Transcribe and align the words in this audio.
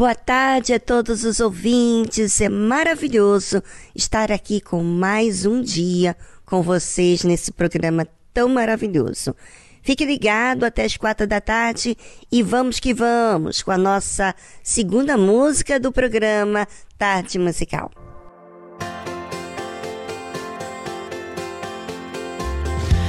Boa 0.00 0.14
tarde 0.14 0.72
a 0.72 0.80
todos 0.80 1.24
os 1.24 1.40
ouvintes. 1.40 2.40
É 2.40 2.48
maravilhoso 2.48 3.62
estar 3.94 4.32
aqui 4.32 4.58
com 4.58 4.82
mais 4.82 5.44
um 5.44 5.60
dia 5.60 6.16
com 6.46 6.62
vocês 6.62 7.22
nesse 7.22 7.52
programa 7.52 8.08
tão 8.32 8.48
maravilhoso. 8.48 9.36
Fique 9.82 10.06
ligado 10.06 10.64
até 10.64 10.86
as 10.86 10.96
quatro 10.96 11.26
da 11.26 11.38
tarde 11.38 11.98
e 12.32 12.42
vamos 12.42 12.80
que 12.80 12.94
vamos 12.94 13.60
com 13.60 13.72
a 13.72 13.76
nossa 13.76 14.34
segunda 14.62 15.18
música 15.18 15.78
do 15.78 15.92
programa 15.92 16.66
Tarde 16.96 17.38
Musical. 17.38 17.90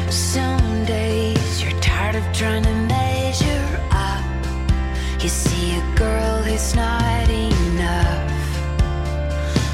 Some 0.09 0.83
days 0.85 1.61
you're 1.61 1.79
tired 1.79 2.17
of 2.17 2.80
it's 6.53 6.75
not 6.75 7.29
enough 7.29 8.31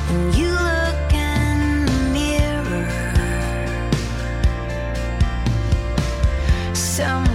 when 0.09 0.31
you 0.33 0.51
look 0.51 1.11
in 1.11 1.85
the 1.87 1.99
mirror. 2.13 2.87
Some 6.75 7.26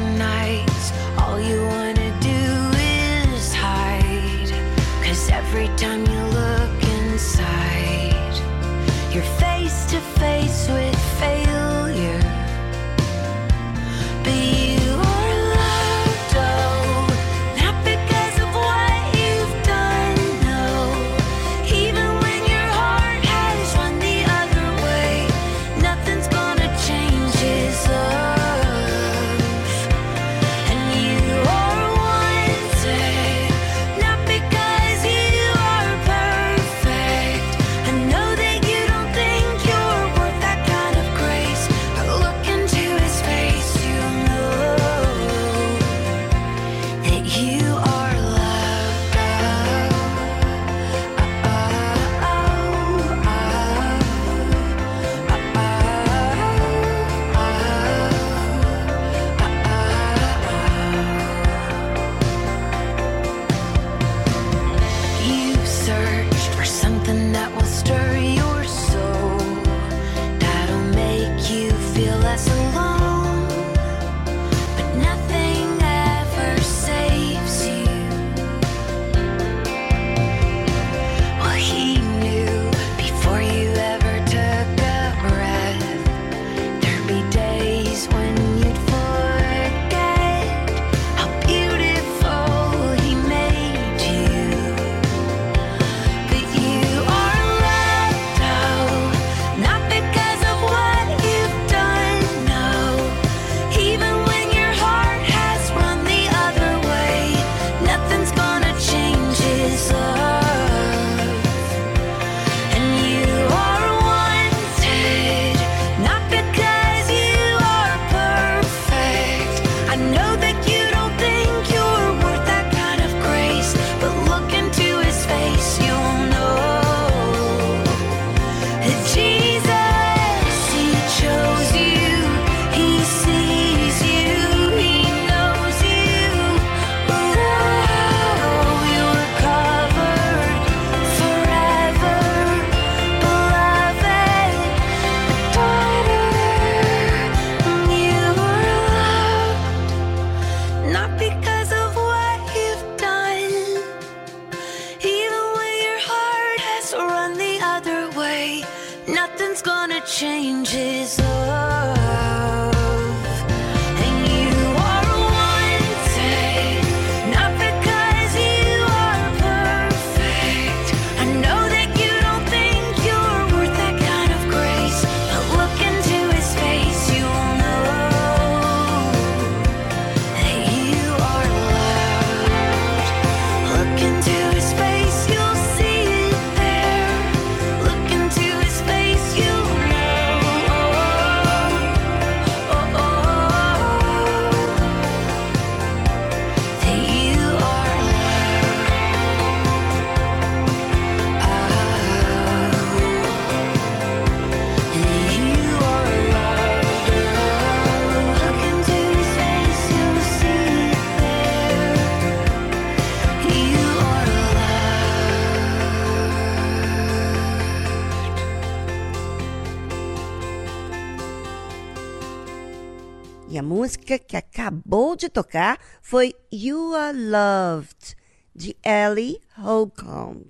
música 224.13 224.19
que 224.19 224.37
acabou 224.37 225.17
de 225.17 225.29
tocar 225.29 225.79
foi 226.01 226.35
You 226.53 226.95
Are 226.95 227.17
Loved, 227.17 228.17
de 228.55 228.77
Ellie 228.85 229.41
Holcomb. 229.57 230.45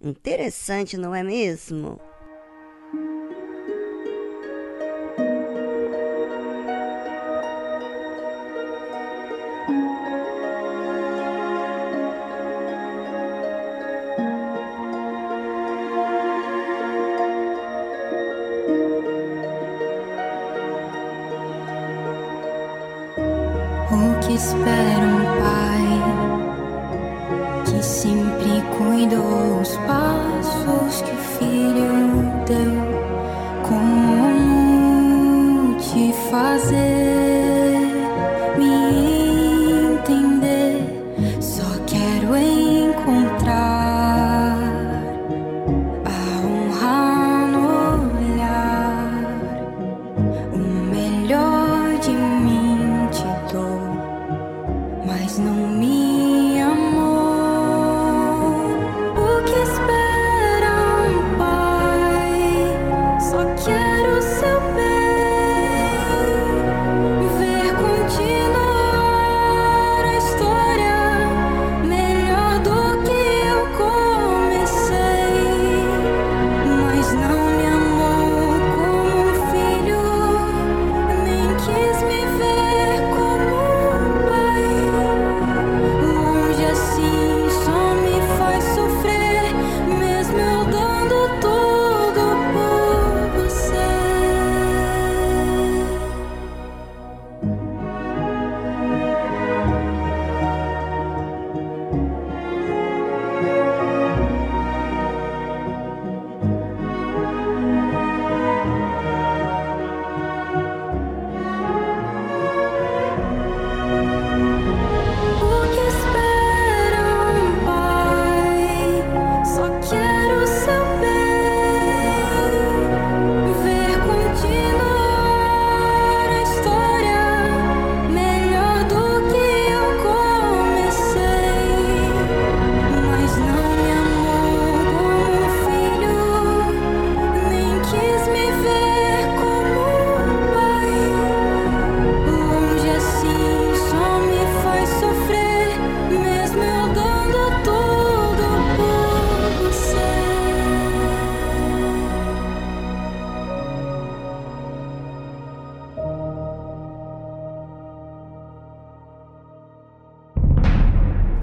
Interessante, 0.00 0.96
não 0.96 1.14
é 1.14 1.22
mesmo? 1.22 2.00
Espera 24.34 24.98
um 24.98 25.01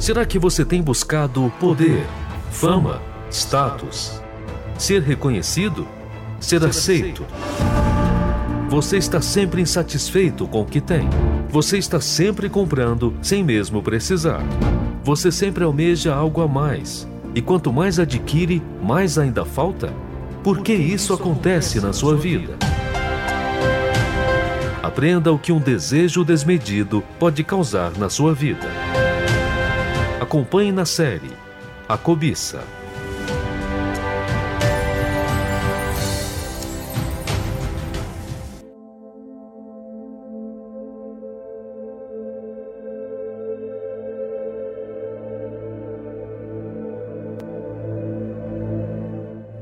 Será 0.09 0.25
que 0.25 0.39
você 0.39 0.65
tem 0.65 0.81
buscado 0.81 1.53
poder, 1.59 2.03
fama, 2.49 2.99
status, 3.29 4.19
ser 4.75 5.03
reconhecido, 5.03 5.87
ser 6.39 6.65
aceito? 6.65 7.23
Você 8.69 8.97
está 8.97 9.21
sempre 9.21 9.61
insatisfeito 9.61 10.47
com 10.47 10.61
o 10.61 10.65
que 10.65 10.81
tem. 10.81 11.07
Você 11.49 11.77
está 11.77 12.01
sempre 12.01 12.49
comprando 12.49 13.13
sem 13.21 13.43
mesmo 13.43 13.83
precisar. 13.83 14.41
Você 15.03 15.31
sempre 15.31 15.63
almeja 15.63 16.11
algo 16.11 16.41
a 16.41 16.47
mais. 16.47 17.07
E 17.35 17.39
quanto 17.39 17.71
mais 17.71 17.99
adquire, 17.99 18.63
mais 18.81 19.15
ainda 19.19 19.45
falta? 19.45 19.93
Por 20.43 20.61
que 20.63 20.73
isso 20.73 21.13
acontece 21.13 21.79
na 21.79 21.93
sua 21.93 22.17
vida? 22.17 22.57
Aprenda 24.81 25.31
o 25.31 25.37
que 25.37 25.51
um 25.51 25.59
desejo 25.59 26.25
desmedido 26.25 27.03
pode 27.19 27.43
causar 27.43 27.91
na 27.95 28.09
sua 28.09 28.33
vida. 28.33 28.67
Acompanhe 30.29 30.71
na 30.71 30.85
série 30.85 31.31
A 31.87 31.97
Cobiça. 31.97 32.63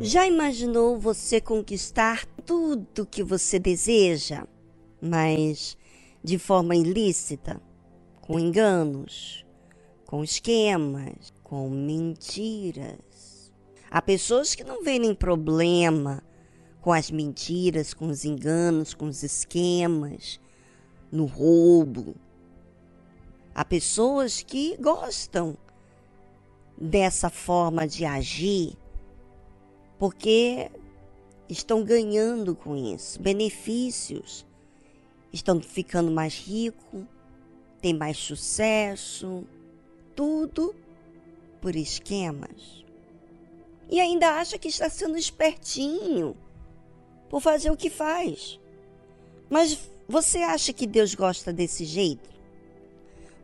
Já 0.01 0.27
imaginou 0.27 0.99
você 0.99 1.39
conquistar 1.39 2.25
tudo 2.45 3.05
que 3.05 3.23
você 3.23 3.57
deseja, 3.57 4.43
mas 5.01 5.77
de 6.21 6.37
forma 6.37 6.75
ilícita, 6.75 7.61
com 8.19 8.37
enganos, 8.37 9.46
com 10.07 10.23
esquemas, 10.23 11.33
com 11.43 11.69
mentiras? 11.69 13.51
Há 13.91 14.01
pessoas 14.01 14.55
que 14.55 14.63
não 14.63 14.81
veem 14.81 15.13
problema 15.13 16.23
com 16.81 16.93
as 16.93 17.11
mentiras, 17.11 17.93
com 17.93 18.07
os 18.07 18.23
enganos, 18.23 18.93
com 18.93 19.05
os 19.05 19.21
esquemas, 19.21 20.39
no 21.11 21.25
roubo. 21.25 22.15
Há 23.53 23.65
pessoas 23.65 24.41
que 24.41 24.77
gostam 24.77 25.57
dessa 26.79 27.29
forma 27.29 27.85
de 27.85 28.05
agir 28.05 28.77
porque 29.99 30.71
estão 31.49 31.83
ganhando 31.83 32.55
com 32.55 32.75
isso 32.77 33.19
benefícios, 33.19 34.45
estão 35.33 35.59
ficando 35.59 36.11
mais 36.11 36.37
ricos, 36.37 37.03
têm 37.81 37.93
mais 37.93 38.17
sucesso, 38.17 39.43
tudo 40.17 40.75
por 41.61 41.75
esquemas. 41.75 42.83
E 43.87 44.01
ainda 44.01 44.39
acha 44.39 44.57
que 44.57 44.67
está 44.67 44.89
sendo 44.89 45.15
espertinho 45.15 46.35
por 47.29 47.39
fazer 47.39 47.69
o 47.69 47.77
que 47.77 47.89
faz. 47.89 48.59
Mas 49.47 49.77
você 50.09 50.39
acha 50.39 50.73
que 50.73 50.87
Deus 50.87 51.13
gosta 51.13 51.53
desse 51.53 51.85
jeito? 51.85 52.29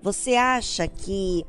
Você 0.02 0.36
acha 0.36 0.88
que 0.88 1.46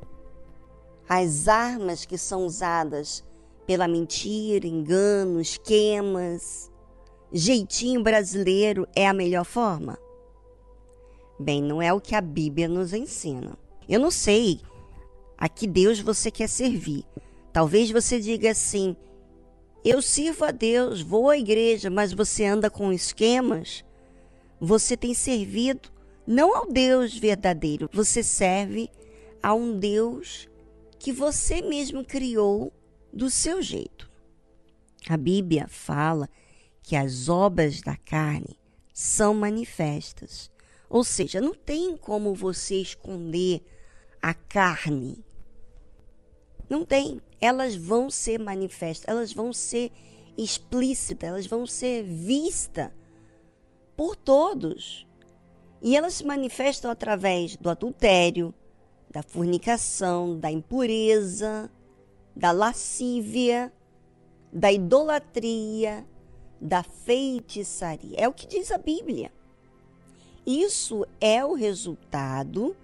as 1.09 1.49
armas 1.49 2.05
que 2.05 2.19
são 2.19 2.45
usadas 2.45 3.25
pela 3.67 3.89
mentira, 3.89 4.67
engano, 4.67 5.41
esquemas, 5.41 6.71
jeitinho 7.33 8.03
brasileiro 8.03 8.87
é 8.95 9.09
a 9.09 9.15
melhor 9.15 9.45
forma? 9.45 9.99
Bem, 11.39 11.63
não 11.63 11.81
é 11.81 11.93
o 11.93 12.01
que 12.01 12.15
a 12.15 12.21
Bíblia 12.21 12.69
nos 12.69 12.93
ensina. 12.93 13.59
Eu 13.89 13.99
não 13.99 14.11
sei 14.11 14.61
a 15.37 15.49
que 15.49 15.67
Deus 15.67 16.01
você 16.01 16.31
quer 16.31 16.49
servir. 16.49 17.05
Talvez 17.53 17.91
você 17.91 18.21
diga 18.21 18.51
assim: 18.51 18.97
eu 19.85 20.01
sirvo 20.01 20.47
a 20.47 20.51
Deus, 20.51 21.03
vou 21.03 21.29
à 21.29 21.37
igreja, 21.37 21.91
mas 21.91 22.13
você 22.13 22.47
anda 22.47 22.71
com 22.71 22.91
esquemas? 22.91 23.85
Você 24.59 24.97
tem 24.97 25.13
servido 25.13 25.93
não 26.27 26.57
ao 26.57 26.67
Deus 26.67 27.17
verdadeiro. 27.17 27.91
Você 27.93 28.23
serve 28.23 28.89
a 29.43 29.53
um 29.55 29.79
Deus 29.79 30.49
que 30.99 31.13
você 31.13 31.61
mesmo 31.61 32.05
criou 32.05 32.73
do 33.13 33.29
seu 33.29 33.61
jeito. 33.61 34.11
A 35.09 35.19
Bíblia 35.19 35.67
fala 35.69 36.31
que 36.83 36.97
as 36.97 37.29
obras 37.29 37.83
da 37.83 37.97
carne 37.97 38.59
são 38.93 39.35
manifestas. 39.35 40.51
Ou 40.89 41.05
seja, 41.05 41.41
não 41.41 41.53
tem 41.53 41.97
como 41.97 42.35
você 42.35 42.77
esconder 42.77 43.63
a 44.23 44.33
carne. 44.33 45.24
Não 46.75 46.85
tem. 46.85 47.21
Elas 47.41 47.77
vão 47.77 48.11
ser 48.11 48.41
manifestas, 48.41 49.07
elas 49.07 49.33
vão 49.33 49.53
ser 49.53 49.93
explícitas, 50.37 51.29
elas 51.29 51.47
vão 51.47 51.69
ser 51.69 52.03
vistas 52.03 52.91
por 53.97 54.17
todos. 54.17 55.07
E 55.81 55.97
elas 55.97 56.15
se 56.15 56.27
manifestam 56.27 56.91
através 56.91 57.57
do 57.57 57.71
adultério, 57.71 58.53
da 59.09 59.23
fornicação, 59.23 60.37
da 60.37 60.51
impureza, 60.51 61.71
da 62.35 62.51
lascívia, 62.51 63.73
da 64.53 64.73
idolatria, 64.73 66.05
da 66.61 66.83
feitiçaria. 66.83 68.17
É 68.19 68.27
o 68.27 68.33
que 68.33 68.49
diz 68.49 68.73
a 68.73 68.79
Bíblia. 68.79 69.31
Isso 70.45 71.07
é 71.21 71.45
o 71.45 71.55
resultado 71.55 72.77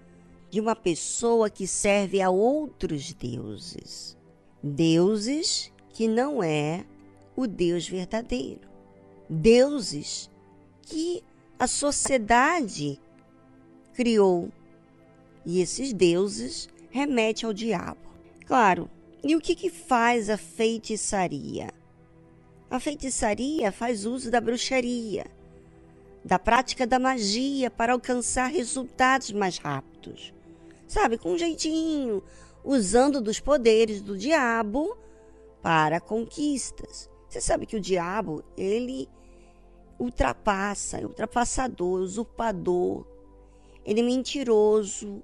de 0.51 0.61
uma 0.61 0.75
pessoa 0.75 1.49
que 1.49 1.67
serve 1.67 2.21
a 2.21 2.29
outros 2.29 3.13
deuses. 3.13 4.19
Deuses 4.63 5.73
que 5.91 6.09
não 6.09 6.43
é 6.43 6.85
o 7.37 7.47
Deus 7.47 7.89
verdadeiro. 7.89 8.69
Deuses 9.29 10.29
que 10.83 11.23
a 11.59 11.67
sociedade 11.67 13.01
criou. 13.95 14.51
E 15.47 15.61
esses 15.61 15.93
deuses 15.93 16.69
remetem 16.91 17.47
ao 17.47 17.55
diabo. 17.55 18.01
Claro, 18.45 18.91
e 19.23 19.37
o 19.37 19.41
que, 19.41 19.55
que 19.55 19.71
faz 19.71 20.29
a 20.29 20.37
feitiçaria? 20.37 21.71
A 22.71 22.81
feitiçaria 22.81 23.71
faz 23.71 24.05
uso 24.05 24.31
da 24.31 24.41
bruxaria, 24.41 25.27
da 26.25 26.39
prática 26.39 26.87
da 26.87 26.99
magia 26.99 27.71
para 27.71 27.93
alcançar 27.93 28.49
resultados 28.51 29.33
mais 29.33 29.59
rápidos. 29.59 30.33
Sabe, 30.91 31.17
com 31.19 31.35
um 31.35 31.39
jeitinho, 31.39 32.21
usando 32.65 33.21
dos 33.21 33.39
poderes 33.39 34.03
do 34.03 34.19
diabo 34.19 34.99
para 35.63 36.01
conquistas. 36.01 37.09
Você 37.29 37.41
sabe 37.41 37.65
que 37.65 37.77
o 37.77 37.81
diabo, 37.81 38.43
ele 38.57 39.09
ultrapassa, 40.01 40.99
é 40.99 41.07
ultrapassador, 41.07 42.01
usurpador, 42.01 43.07
ele 43.85 44.01
é 44.01 44.03
mentiroso, 44.03 45.23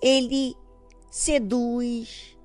ele 0.00 0.54
seduz. 1.10 2.38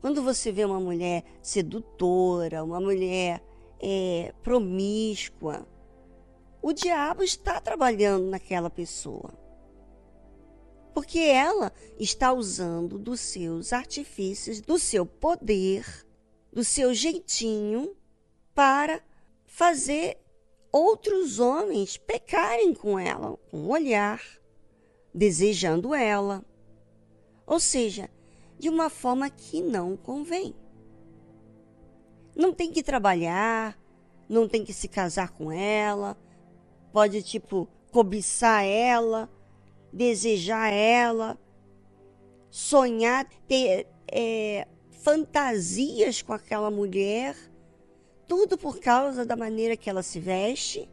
Quando 0.00 0.22
você 0.22 0.50
vê 0.50 0.64
uma 0.64 0.80
mulher 0.80 1.24
sedutora, 1.42 2.64
uma 2.64 2.80
mulher 2.80 3.44
é, 3.78 4.32
promíscua, 4.42 5.68
o 6.62 6.72
diabo 6.72 7.22
está 7.22 7.60
trabalhando 7.60 8.30
naquela 8.30 8.70
pessoa. 8.70 9.43
Porque 10.94 11.18
ela 11.18 11.72
está 11.98 12.32
usando 12.32 12.98
dos 12.98 13.20
seus 13.20 13.72
artifícios, 13.72 14.60
do 14.60 14.78
seu 14.78 15.04
poder, 15.04 15.84
do 16.52 16.62
seu 16.62 16.94
jeitinho 16.94 17.96
para 18.54 19.02
fazer 19.44 20.16
outros 20.70 21.40
homens 21.40 21.96
pecarem 21.96 22.72
com 22.72 22.96
ela, 22.98 23.36
com 23.50 23.58
o 23.58 23.70
olhar, 23.70 24.22
desejando 25.12 25.92
ela. 25.92 26.44
Ou 27.44 27.58
seja, 27.58 28.08
de 28.58 28.68
uma 28.68 28.88
forma 28.88 29.28
que 29.28 29.60
não 29.60 29.96
convém. 29.96 30.54
Não 32.36 32.52
tem 32.52 32.70
que 32.72 32.82
trabalhar, 32.82 33.78
não 34.28 34.48
tem 34.48 34.64
que 34.64 34.72
se 34.72 34.88
casar 34.88 35.30
com 35.30 35.50
ela, 35.50 36.16
pode, 36.92 37.22
tipo, 37.22 37.68
cobiçar 37.90 38.64
ela, 38.64 39.30
desejar 39.94 40.72
ela, 40.72 41.38
sonhar, 42.50 43.26
ter 43.46 43.86
é, 44.08 44.66
fantasias 44.90 46.20
com 46.20 46.32
aquela 46.32 46.70
mulher, 46.70 47.36
tudo 48.26 48.58
por 48.58 48.80
causa 48.80 49.24
da 49.24 49.36
maneira 49.36 49.76
que 49.76 49.88
ela 49.88 50.02
se 50.02 50.18
veste, 50.18 50.88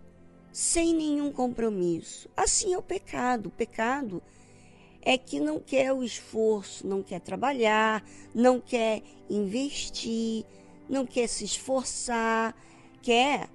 sem 0.51 0.93
nenhum 0.93 1.31
compromisso. 1.31 2.29
Assim 2.37 2.73
é 2.73 2.77
o 2.77 2.81
pecado. 2.81 3.47
O 3.47 3.51
pecado 3.51 4.21
é 5.01 5.17
que 5.17 5.39
não 5.39 5.59
quer 5.59 5.91
o 5.93 6.03
esforço, 6.03 6.85
não 6.85 7.01
quer 7.01 7.21
trabalhar, 7.21 8.05
não 8.35 8.59
quer 8.59 9.01
investir, 9.27 10.45
não 10.87 11.07
quer 11.07 11.27
se 11.27 11.43
esforçar, 11.43 12.55
quer 13.01 13.49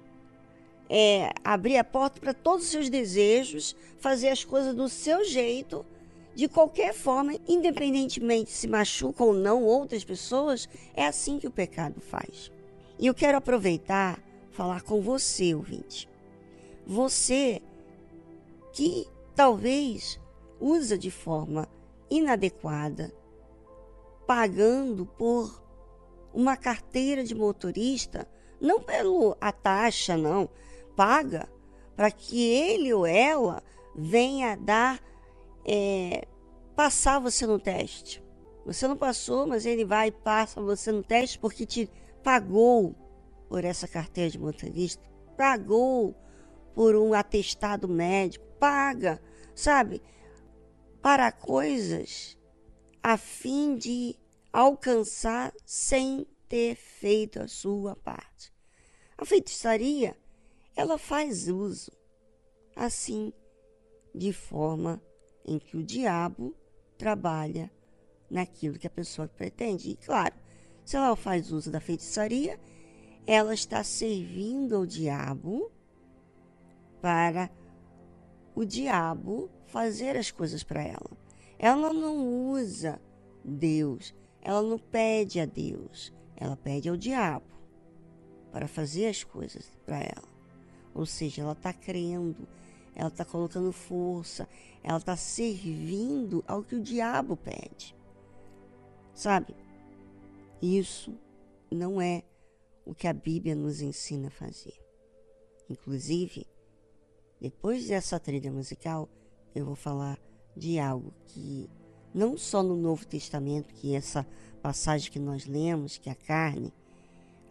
é, 0.89 1.31
abrir 1.43 1.77
a 1.77 1.83
porta 1.83 2.19
para 2.19 2.33
todos 2.33 2.65
os 2.65 2.71
seus 2.71 2.89
desejos, 2.89 3.75
fazer 3.99 4.29
as 4.29 4.43
coisas 4.43 4.73
do 4.75 4.87
seu 4.87 5.23
jeito 5.25 5.85
de 6.33 6.47
qualquer 6.47 6.93
forma, 6.93 7.33
independentemente 7.47 8.51
se 8.51 8.67
machuca 8.67 9.23
ou 9.23 9.33
não 9.33 9.63
outras 9.63 10.03
pessoas, 10.03 10.69
é 10.93 11.07
assim 11.07 11.39
que 11.39 11.47
o 11.47 11.51
pecado 11.51 11.99
faz. 11.99 12.51
E 12.99 13.07
eu 13.07 13.13
quero 13.15 13.37
aproveitar 13.37 14.21
falar 14.51 14.81
com 14.83 15.01
você, 15.01 15.55
ouvinte. 15.55 16.07
Você 16.85 17.61
que 18.71 19.07
talvez 19.35 20.19
usa 20.59 20.95
de 20.95 21.09
forma 21.09 21.67
inadequada, 22.09 23.11
pagando 24.27 25.05
por 25.05 25.61
uma 26.33 26.55
carteira 26.55 27.23
de 27.23 27.33
motorista, 27.33 28.27
não 28.61 28.79
pelo 28.79 29.35
a 29.41 29.51
taxa, 29.51 30.15
não, 30.15 30.47
paga 30.97 31.47
para 31.95 32.11
que 32.11 32.43
ele 32.49 32.91
ou 32.93 33.05
ela 33.05 33.63
venha 33.95 34.57
dar 34.57 34.99
é, 35.63 36.27
passar 36.75 37.19
você 37.19 37.45
no 37.45 37.59
teste. 37.59 38.23
Você 38.65 38.87
não 38.87 38.97
passou, 38.97 39.47
mas 39.47 39.65
ele 39.65 39.85
vai 39.85 40.09
e 40.09 40.11
passa 40.11 40.59
você 40.59 40.91
no 40.91 41.03
teste 41.03 41.39
porque 41.39 41.65
te 41.65 41.89
pagou 42.23 42.93
por 43.47 43.63
essa 43.63 43.87
carteira 43.87 44.29
de 44.29 44.39
motorista, 44.39 45.01
pagou 45.37 46.13
por 46.75 46.95
um 46.95 47.13
atestado 47.13 47.87
médico, 47.87 48.45
paga, 48.59 49.21
sabe? 49.55 50.01
Para 51.01 51.31
coisas 51.31 52.37
a 53.01 53.15
fim 53.17 53.77
de 53.77 54.15
alcançar 54.51 55.53
sem 55.65 56.27
ter 56.49 56.75
feito 56.75 57.39
a 57.39 57.47
sua 57.47 57.95
parte. 57.95 58.51
A 59.17 59.25
feitiçaria, 59.25 60.17
ela 60.77 60.99
faz 60.99 61.47
uso 61.47 61.91
assim 62.75 63.33
de 64.13 64.31
forma 64.31 65.01
em 65.43 65.57
que 65.57 65.75
o 65.75 65.83
diabo 65.83 66.55
trabalha 66.99 67.71
naquilo 68.29 68.77
que 68.77 68.85
a 68.85 68.91
pessoa 68.91 69.27
pretende. 69.27 69.89
E 69.89 69.95
claro, 69.95 70.35
se 70.85 70.95
ela 70.95 71.15
faz 71.15 71.51
uso 71.51 71.71
da 71.71 71.79
feitiçaria, 71.79 72.59
ela 73.25 73.55
está 73.55 73.83
servindo 73.83 74.75
ao 74.75 74.85
diabo 74.85 75.71
para 77.01 77.49
o 78.53 78.63
diabo 78.63 79.49
fazer 79.65 80.15
as 80.15 80.29
coisas 80.29 80.63
para 80.63 80.83
ela. 80.83 81.17
Ela 81.57 81.91
não 81.91 82.51
usa 82.51 83.01
Deus, 83.43 84.13
ela 84.43 84.61
não 84.61 84.77
pede 84.77 85.39
a 85.39 85.45
Deus, 85.45 86.13
ela 86.35 86.55
pede 86.55 86.87
ao 86.87 86.95
diabo 86.95 87.47
para 88.51 88.67
fazer 88.67 89.07
as 89.07 89.23
coisas 89.23 89.71
para 89.83 89.99
ela. 89.99 90.36
Ou 90.97 91.05
seja, 91.05 91.43
ela 91.43 91.51
está 91.51 91.71
crendo, 91.71 92.47
ela 92.95 93.09
está 93.09 93.23
colocando 93.23 93.71
força, 93.71 94.49
ela 94.83 94.97
está 94.97 95.15
servindo 95.15 96.43
ao 96.47 96.63
que 96.63 96.75
o 96.75 96.81
diabo 96.81 97.37
pede. 97.37 97.95
Sabe? 99.13 99.55
Isso 100.59 101.15
não 101.69 102.01
é 102.01 102.23
o 102.83 102.95
que 102.95 103.07
a 103.07 103.13
Bíblia 103.13 103.53
nos 103.53 103.79
ensina 103.79 104.29
a 104.29 104.31
fazer. 104.31 104.73
Inclusive, 105.69 106.47
depois 107.39 107.87
dessa 107.87 108.19
trilha 108.19 108.51
musical, 108.51 109.07
eu 109.53 109.65
vou 109.65 109.75
falar 109.75 110.19
de 110.55 110.79
algo 110.79 111.13
que 111.27 111.69
não 112.11 112.35
só 112.35 112.63
no 112.63 112.75
Novo 112.75 113.05
Testamento, 113.05 113.71
que 113.75 113.93
essa 113.93 114.25
passagem 114.63 115.11
que 115.11 115.19
nós 115.19 115.45
lemos, 115.45 115.99
que 115.99 116.09
a 116.09 116.15
carne, 116.15 116.73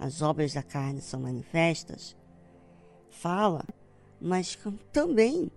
as 0.00 0.20
obras 0.20 0.52
da 0.52 0.64
carne 0.64 1.00
são 1.00 1.20
manifestas, 1.20 2.16
fala 3.20 3.64
mas 4.20 4.58
também 4.92 5.50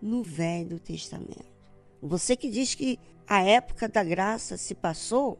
no 0.00 0.22
Velho 0.22 0.78
Testamento. 0.78 1.52
Você 2.00 2.36
que 2.36 2.50
diz 2.50 2.74
que 2.74 2.98
a 3.26 3.42
época 3.42 3.88
da 3.88 4.04
graça 4.04 4.56
se 4.56 4.74
passou, 4.74 5.38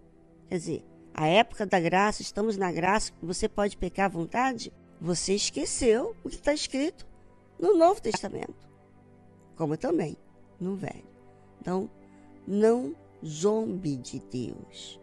quer 0.48 0.58
dizer, 0.58 0.84
a 1.12 1.26
época 1.26 1.66
da 1.66 1.78
graça, 1.78 2.22
estamos 2.22 2.56
na 2.56 2.72
graça, 2.72 3.12
você 3.22 3.48
pode 3.48 3.76
pecar 3.76 4.06
à 4.06 4.08
vontade, 4.08 4.72
você 5.00 5.34
esqueceu 5.34 6.16
o 6.24 6.28
que 6.28 6.36
está 6.36 6.52
escrito 6.52 7.06
no 7.58 7.76
Novo 7.76 8.00
Testamento. 8.00 8.64
como 9.56 9.76
também 9.76 10.16
no 10.60 10.74
velho. 10.74 11.06
Então, 11.60 11.88
não 12.44 12.96
zombe 13.24 13.96
de 13.96 14.18
Deus. 14.18 14.98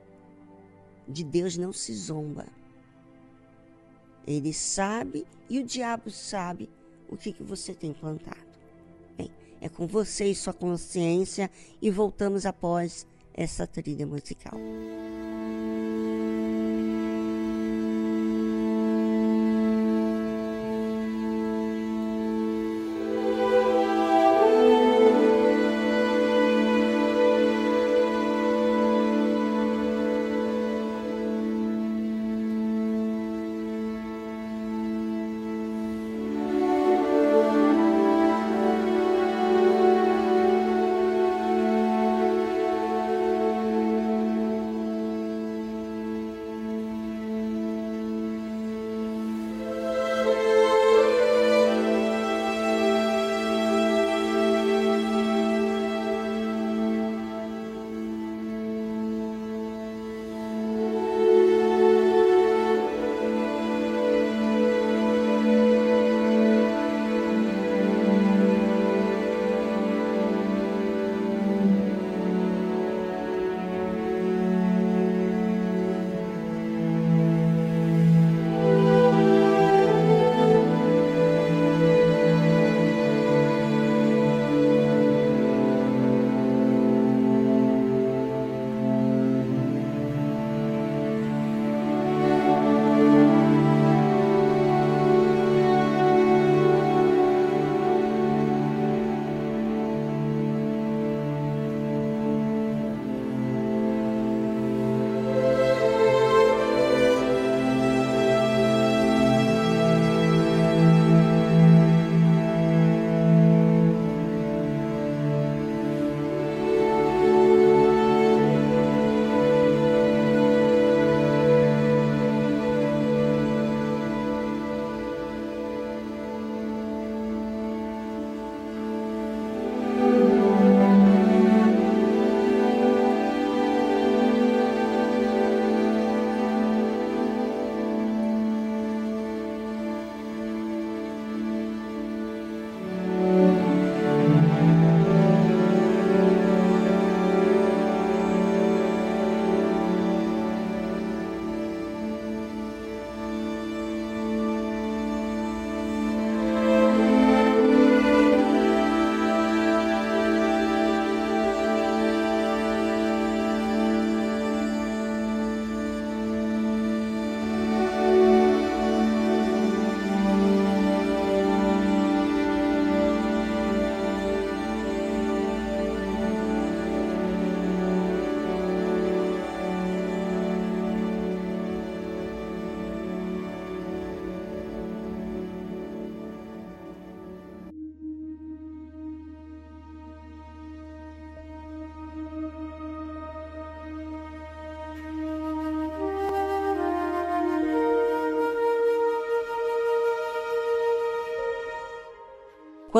De 1.07 1.23
Deus 1.23 1.55
não 1.55 1.71
se 1.71 1.93
zomba. 1.95 2.45
Ele 4.25 4.53
sabe 4.53 5.25
e 5.49 5.59
o 5.59 5.63
diabo 5.63 6.09
sabe 6.09 6.69
o 7.09 7.17
que, 7.17 7.33
que 7.33 7.43
você 7.43 7.73
tem 7.73 7.93
plantado. 7.93 8.39
Bem, 9.17 9.29
é 9.59 9.67
com 9.67 9.85
você 9.85 10.25
e 10.25 10.35
sua 10.35 10.53
consciência 10.53 11.49
e 11.81 11.89
voltamos 11.89 12.45
após 12.45 13.05
essa 13.33 13.67
trilha 13.67 14.05
musical. 14.05 14.53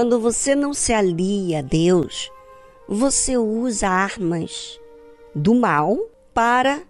Quando 0.01 0.19
você 0.19 0.55
não 0.55 0.73
se 0.73 0.91
alia 0.91 1.59
a 1.59 1.61
Deus, 1.61 2.31
você 2.87 3.37
usa 3.37 3.87
armas 3.87 4.79
do 5.35 5.53
mal 5.53 5.95
para 6.33 6.81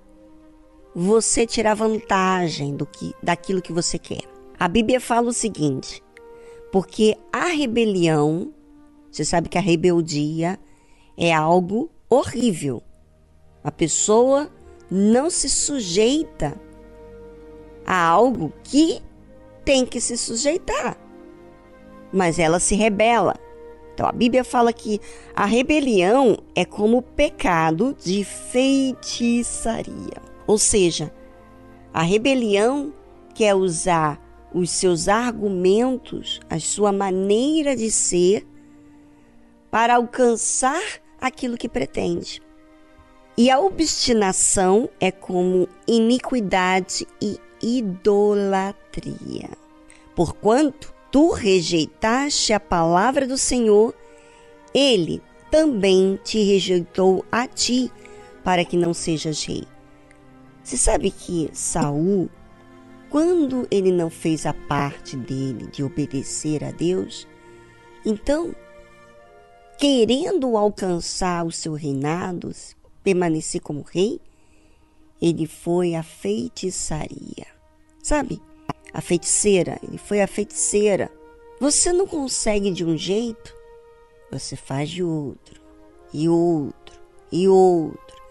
você 0.95 1.45
tirar 1.45 1.73
vantagem 1.73 2.73
do 2.73 2.85
que, 2.85 3.13
daquilo 3.21 3.61
que 3.61 3.73
você 3.73 3.99
quer. 3.99 4.21
A 4.57 4.65
Bíblia 4.69 5.01
fala 5.01 5.27
o 5.27 5.33
seguinte: 5.33 6.01
porque 6.71 7.17
a 7.33 7.47
rebelião, 7.47 8.53
você 9.11 9.25
sabe 9.25 9.49
que 9.49 9.57
a 9.57 9.61
rebeldia 9.61 10.57
é 11.17 11.33
algo 11.33 11.91
horrível. 12.09 12.81
A 13.61 13.73
pessoa 13.73 14.49
não 14.89 15.29
se 15.29 15.49
sujeita 15.49 16.57
a 17.85 18.07
algo 18.07 18.53
que 18.63 19.01
tem 19.65 19.85
que 19.85 19.99
se 19.99 20.17
sujeitar 20.17 21.00
mas 22.11 22.39
ela 22.39 22.59
se 22.59 22.75
rebela. 22.75 23.35
Então 23.93 24.07
a 24.07 24.11
Bíblia 24.11 24.43
fala 24.43 24.73
que 24.73 24.99
a 25.35 25.45
rebelião 25.45 26.37
é 26.55 26.65
como 26.65 26.97
o 26.97 27.01
pecado 27.01 27.95
de 28.03 28.23
feitiçaria. 28.23 29.91
Ou 30.47 30.57
seja, 30.57 31.13
a 31.93 32.01
rebelião 32.01 32.93
quer 33.33 33.53
usar 33.53 34.19
os 34.53 34.69
seus 34.69 35.07
argumentos, 35.07 36.39
a 36.49 36.59
sua 36.59 36.91
maneira 36.91 37.75
de 37.75 37.89
ser, 37.89 38.45
para 39.69 39.95
alcançar 39.95 40.81
aquilo 41.19 41.57
que 41.57 41.69
pretende. 41.69 42.41
E 43.37 43.49
a 43.49 43.59
obstinação 43.59 44.89
é 44.99 45.09
como 45.09 45.67
iniquidade 45.87 47.07
e 47.21 47.39
idolatria. 47.61 49.49
Porquanto 50.13 50.93
tu 51.11 51.31
rejeitaste 51.31 52.53
a 52.53 52.59
palavra 52.59 53.27
do 53.27 53.37
Senhor, 53.37 53.93
ele 54.73 55.21
também 55.51 56.17
te 56.23 56.41
rejeitou 56.41 57.25
a 57.31 57.45
ti, 57.45 57.91
para 58.43 58.65
que 58.65 58.77
não 58.77 58.93
sejas 58.93 59.43
rei. 59.43 59.65
Você 60.63 60.77
sabe 60.77 61.11
que 61.11 61.49
Saul, 61.53 62.29
quando 63.09 63.67
ele 63.69 63.91
não 63.91 64.09
fez 64.09 64.45
a 64.45 64.53
parte 64.53 65.17
dele 65.17 65.67
de 65.67 65.83
obedecer 65.83 66.63
a 66.63 66.71
Deus, 66.71 67.27
então, 68.05 68.55
querendo 69.77 70.55
alcançar 70.55 71.45
o 71.45 71.51
seu 71.51 71.73
reinado, 71.73 72.51
permanecer 73.03 73.61
como 73.61 73.81
rei, 73.81 74.19
ele 75.21 75.45
foi 75.45 75.93
à 75.93 76.01
feitiçaria. 76.01 77.45
Sabe? 78.01 78.41
A 78.93 79.01
feiticeira, 79.01 79.79
ele 79.83 79.97
foi 79.97 80.21
a 80.21 80.27
feiticeira. 80.27 81.11
Você 81.59 81.93
não 81.93 82.07
consegue 82.07 82.71
de 82.71 82.83
um 82.83 82.97
jeito, 82.97 83.55
você 84.31 84.55
faz 84.55 84.89
de 84.89 85.03
outro, 85.03 85.61
e 86.13 86.27
outro, 86.27 86.99
e 87.31 87.47
outro. 87.47 88.21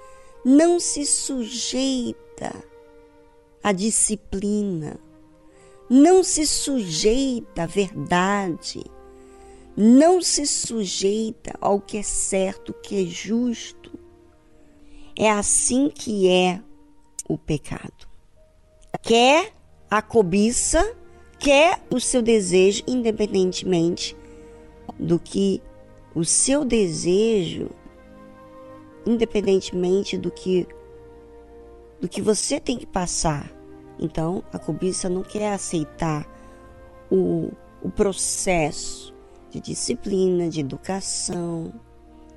Não 0.45 0.81
se 0.81 1.07
sujeita 1.07 2.55
à 3.63 3.73
disciplina, 3.73 4.99
não 5.89 6.23
se 6.23 6.47
sujeita 6.47 7.63
à 7.63 7.67
verdade, 7.67 8.85
não 9.77 10.21
se 10.21 10.47
sujeita 10.47 11.53
ao 11.61 11.81
que 11.81 11.99
é 11.99 12.03
certo, 12.03 12.71
o 12.71 12.75
que 12.75 13.03
é 13.03 13.07
justo. 13.07 13.99
É 15.19 15.31
assim 15.31 15.91
que 15.91 16.29
é 16.29 16.63
o 17.29 17.37
pecado. 17.37 18.09
Quer 19.03 19.53
a 19.91 20.01
cobiça, 20.01 20.95
quer 21.39 21.83
o 21.91 21.99
seu 21.99 22.23
desejo, 22.23 22.85
independentemente 22.87 24.17
do 24.99 25.19
que 25.19 25.61
o 26.15 26.25
seu 26.25 26.65
desejo, 26.65 27.71
independentemente 29.07 30.17
do 30.17 30.31
que 30.31 30.67
do 32.01 32.09
que 32.09 32.23
você 32.23 32.59
tem 32.59 32.79
que 32.79 32.87
passar. 32.87 33.53
Então, 33.99 34.43
a 34.51 34.59
cobiça 34.59 35.11
não 35.11 35.23
quer 35.23 35.53
aceitar 35.53 36.27
o, 37.11 37.51
o 37.83 37.91
processo 37.91 39.15
de 39.51 39.61
disciplina, 39.61 40.49
de 40.49 40.61
educação. 40.61 41.75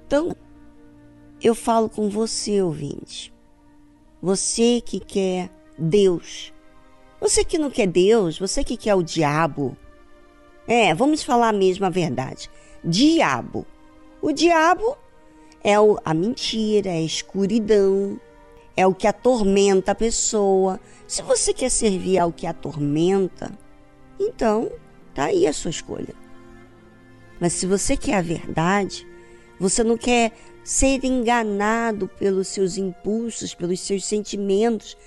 Então, 0.05 0.35
eu 1.41 1.55
falo 1.55 1.89
com 1.89 2.09
você, 2.09 2.61
ouvinte. 2.61 3.33
Você 4.21 4.81
que 4.81 4.99
quer 4.99 5.49
Deus. 5.77 6.52
Você 7.23 7.45
que 7.45 7.57
não 7.57 7.69
quer 7.69 7.88
Deus, 7.88 8.38
você 8.38 8.65
que 8.65 8.75
quer 8.75 8.95
o 8.95 9.01
diabo. 9.01 9.77
É, 10.67 10.93
vamos 10.93 11.23
falar 11.23 11.53
mesmo 11.53 11.86
a 11.86 11.89
verdade. 11.89 12.51
Diabo. 12.83 13.65
O 14.21 14.33
diabo 14.33 14.97
é 15.63 15.73
a 16.03 16.13
mentira, 16.13 16.89
é 16.89 16.97
a 16.97 17.01
escuridão, 17.01 18.19
é 18.75 18.86
o 18.86 18.93
que 18.93 19.07
atormenta 19.07 19.93
a 19.93 19.95
pessoa. 19.95 20.81
Se 21.07 21.21
você 21.21 21.53
quer 21.53 21.69
servir 21.69 22.19
ao 22.19 22.29
que 22.29 22.45
atormenta, 22.45 23.57
então 24.19 24.69
tá 25.15 25.27
aí 25.27 25.47
a 25.47 25.53
sua 25.53 25.71
escolha. 25.71 26.13
Mas 27.39 27.53
se 27.53 27.65
você 27.65 27.95
quer 27.95 28.15
a 28.15 28.21
verdade, 28.21 29.07
você 29.57 29.81
não 29.81 29.95
quer 29.95 30.33
ser 30.62 31.05
enganado 31.05 32.09
pelos 32.19 32.49
seus 32.49 32.77
impulsos, 32.77 33.55
pelos 33.55 33.79
seus 33.79 34.03
sentimentos, 34.03 34.97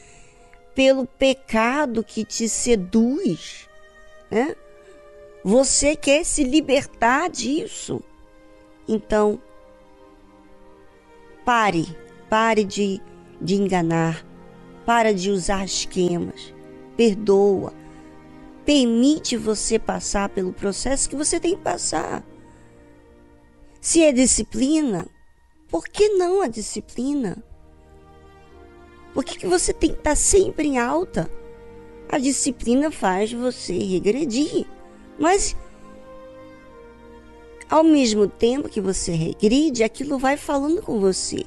pelo 0.76 1.06
pecado 1.06 2.04
que 2.04 2.24
te 2.24 2.48
seduz, 2.48 3.68
né? 4.30 4.54
Você 5.42 5.96
quer 5.96 6.24
se 6.24 6.44
libertar 6.44 7.30
disso. 7.30 8.00
Então, 8.86 9.40
pare, 11.44 11.86
pare 12.28 12.62
de 12.62 13.00
de 13.40 13.54
enganar, 13.54 14.24
para 14.84 15.12
de 15.12 15.30
usar 15.30 15.64
esquemas, 15.64 16.54
perdoa, 16.96 17.72
permite 18.64 19.36
você 19.36 19.78
passar 19.78 20.28
pelo 20.28 20.52
processo 20.52 21.08
que 21.08 21.16
você 21.16 21.38
tem 21.38 21.56
que 21.56 21.62
passar. 21.62 22.24
Se 23.80 24.02
é 24.02 24.12
disciplina, 24.12 25.06
por 25.68 25.86
que 25.86 26.08
não 26.10 26.40
a 26.40 26.48
disciplina? 26.48 27.42
Por 29.16 29.24
que, 29.24 29.38
que 29.38 29.46
você 29.46 29.72
tem 29.72 29.92
que 29.92 29.96
estar 29.96 30.14
sempre 30.14 30.68
em 30.68 30.79
alta? 30.79 31.31
A 32.07 32.18
disciplina 32.18 32.90
faz 32.90 33.33
você 33.33 33.72
regredir, 33.72 34.66
mas 35.18 35.57
ao 37.70 37.83
mesmo 37.83 38.29
tempo 38.29 38.68
que 38.68 38.79
você 38.79 39.12
regride, 39.12 39.83
aquilo 39.83 40.18
vai 40.18 40.37
falando 40.37 40.83
com 40.83 41.00
você 41.00 41.46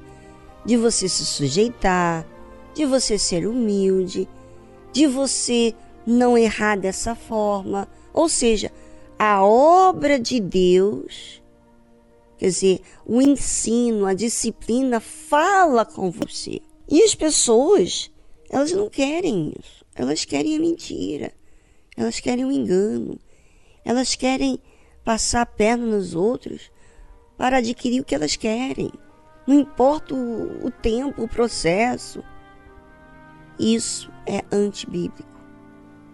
de 0.66 0.78
você 0.78 1.08
se 1.08 1.24
sujeitar, 1.24 2.26
de 2.74 2.88
você 2.88 3.20
ser 3.20 3.46
humilde, 3.46 4.28
de 4.92 5.06
você 5.06 5.76
não 6.08 6.36
errar 6.36 6.76
dessa 6.76 7.14
forma. 7.14 7.88
Ou 8.12 8.28
seja, 8.28 8.72
a 9.20 9.46
obra 9.46 10.20
de 10.20 10.40
Deus, 10.40 11.40
quer 12.36 12.48
dizer, 12.48 12.82
o 13.06 13.22
ensino, 13.22 14.08
a 14.08 14.16
disciplina 14.16 15.00
fala 15.00 15.86
com 15.86 16.10
você. 16.10 16.62
E 16.90 17.04
as 17.04 17.14
pessoas, 17.14 18.12
elas 18.50 18.72
não 18.72 18.90
querem 18.90 19.54
isso. 19.60 19.86
Elas 19.94 20.26
querem 20.26 20.58
a 20.58 20.60
mentira. 20.60 21.32
Elas 21.96 22.20
querem 22.20 22.46
o 22.46 22.52
engano. 22.52 23.20
Elas 23.86 24.16
querem 24.16 24.60
passar 25.04 25.42
a 25.42 25.46
perna 25.46 25.86
nos 25.86 26.16
outros 26.16 26.72
para 27.38 27.58
adquirir 27.58 28.02
o 28.02 28.04
que 28.04 28.16
elas 28.16 28.36
querem. 28.36 28.92
Não 29.46 29.60
importa 29.60 30.16
o, 30.16 30.66
o 30.66 30.72
tempo, 30.72 31.24
o 31.24 31.28
processo. 31.28 32.24
Isso 33.60 34.12
é 34.26 34.44
antibíblico. 34.52 35.30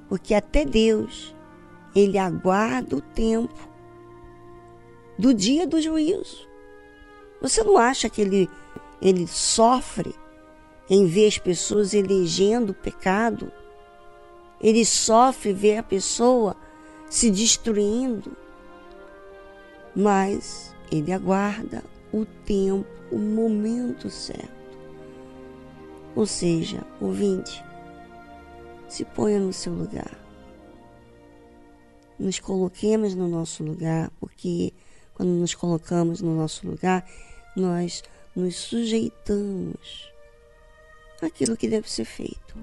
Porque 0.10 0.34
até 0.34 0.66
Deus, 0.66 1.34
ele 1.96 2.18
aguarda 2.18 2.98
o 2.98 3.02
tempo 3.02 3.70
do 5.18 5.34
dia 5.34 5.66
do 5.66 5.82
juízo. 5.82 6.48
Você 7.42 7.64
não 7.64 7.78
acha 7.78 8.10
que 8.10 8.22
ele, 8.22 8.50
ele 9.02 9.26
sofre 9.26 10.14
em 10.90 11.06
ver 11.06 11.28
as 11.28 11.38
pessoas 11.38 11.94
elegendo 11.94 12.72
o 12.72 12.76
pecado? 12.76 13.52
Ele 14.62 14.86
sofre 14.86 15.54
ver 15.54 15.78
a 15.78 15.84
pessoa 15.84 16.56
se 17.10 17.30
destruindo. 17.30 18.36
Mas 19.96 20.76
ele 20.92 21.12
aguarda 21.12 21.84
o 22.12 22.26
tempo 22.26 22.88
o 23.12 23.18
momento 23.18 24.10
certo. 24.10 24.54
Ou 26.16 26.26
seja, 26.26 26.86
ouvinte, 27.00 27.64
se 28.88 29.04
ponha 29.04 29.40
no 29.40 29.54
seu 29.54 29.74
lugar. 29.74 30.20
Nos 32.18 32.40
coloquemos 32.40 33.14
no 33.14 33.28
nosso 33.28 33.64
lugar, 33.64 34.10
porque 34.20 34.74
quando 35.14 35.30
nos 35.30 35.54
colocamos 35.54 36.22
no 36.22 36.36
nosso 36.36 36.66
lugar, 36.68 37.06
nós 37.56 38.04
nos 38.36 38.56
sujeitamos 38.56 40.15
àquilo 41.22 41.58
que 41.58 41.68
deve 41.68 41.90
ser 41.90 42.06
feito. 42.06 42.56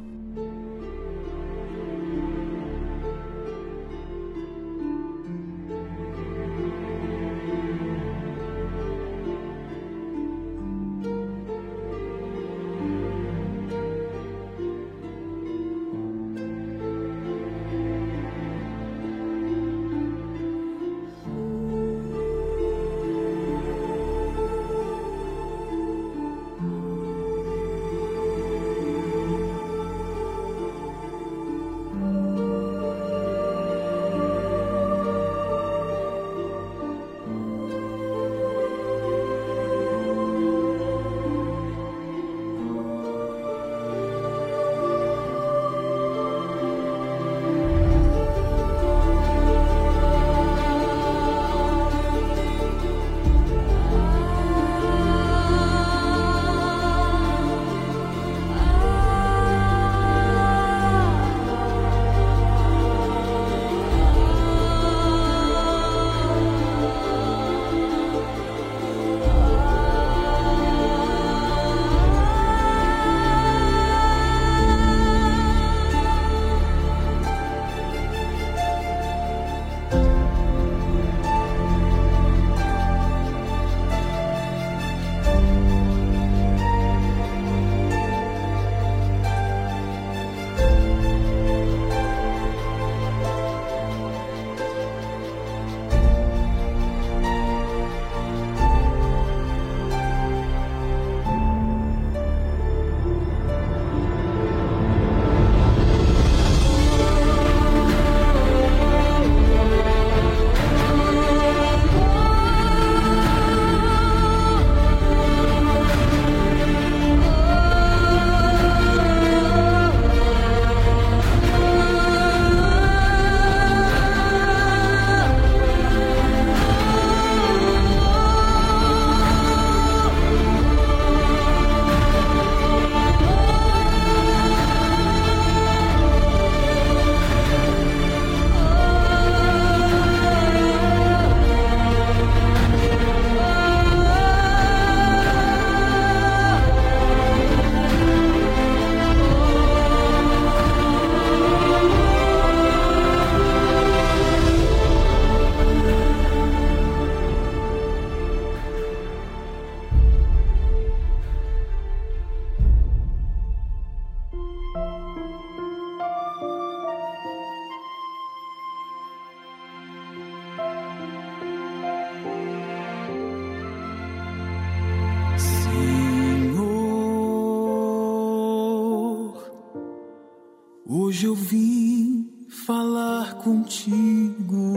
Hoje 181.22 181.28
eu 181.28 181.34
vim 181.36 182.28
falar 182.66 183.34
contigo. 183.34 184.74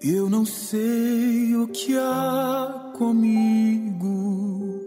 Eu 0.00 0.30
não 0.30 0.44
sei 0.44 1.56
o 1.56 1.66
que 1.66 1.98
há 1.98 2.92
comigo 2.96 4.78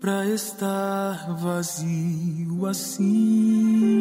pra 0.00 0.24
estar 0.24 1.36
vazio 1.36 2.64
assim. 2.64 3.95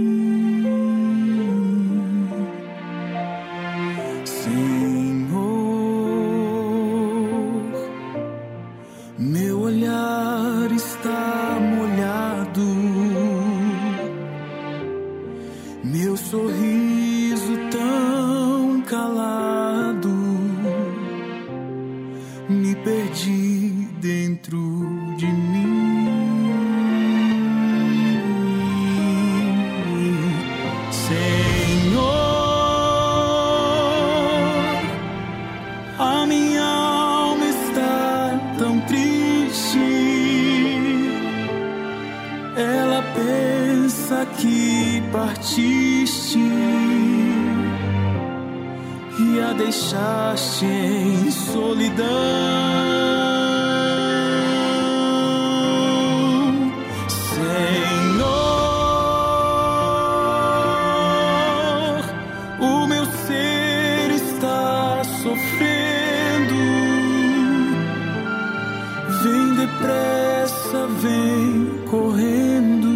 Vem 71.06 71.86
correndo, 71.86 72.90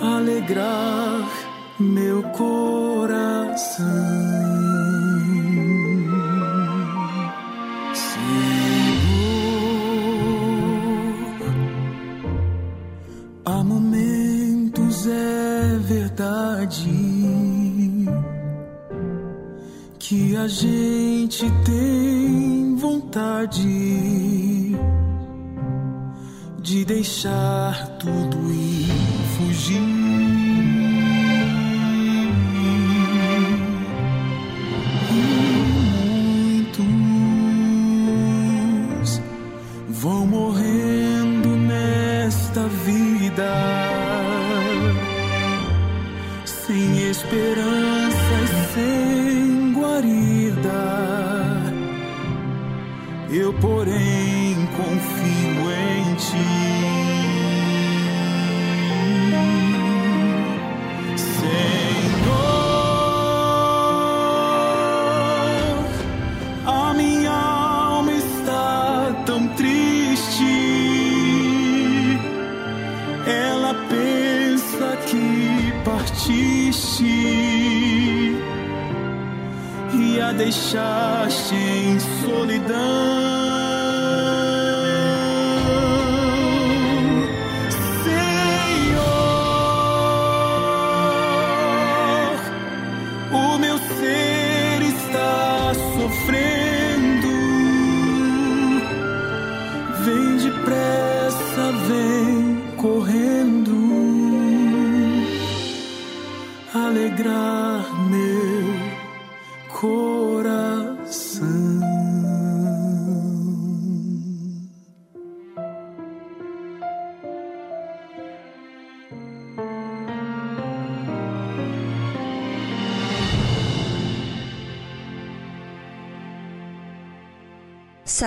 alegrar 0.00 1.28
meu 1.78 2.22
coração. 2.30 3.84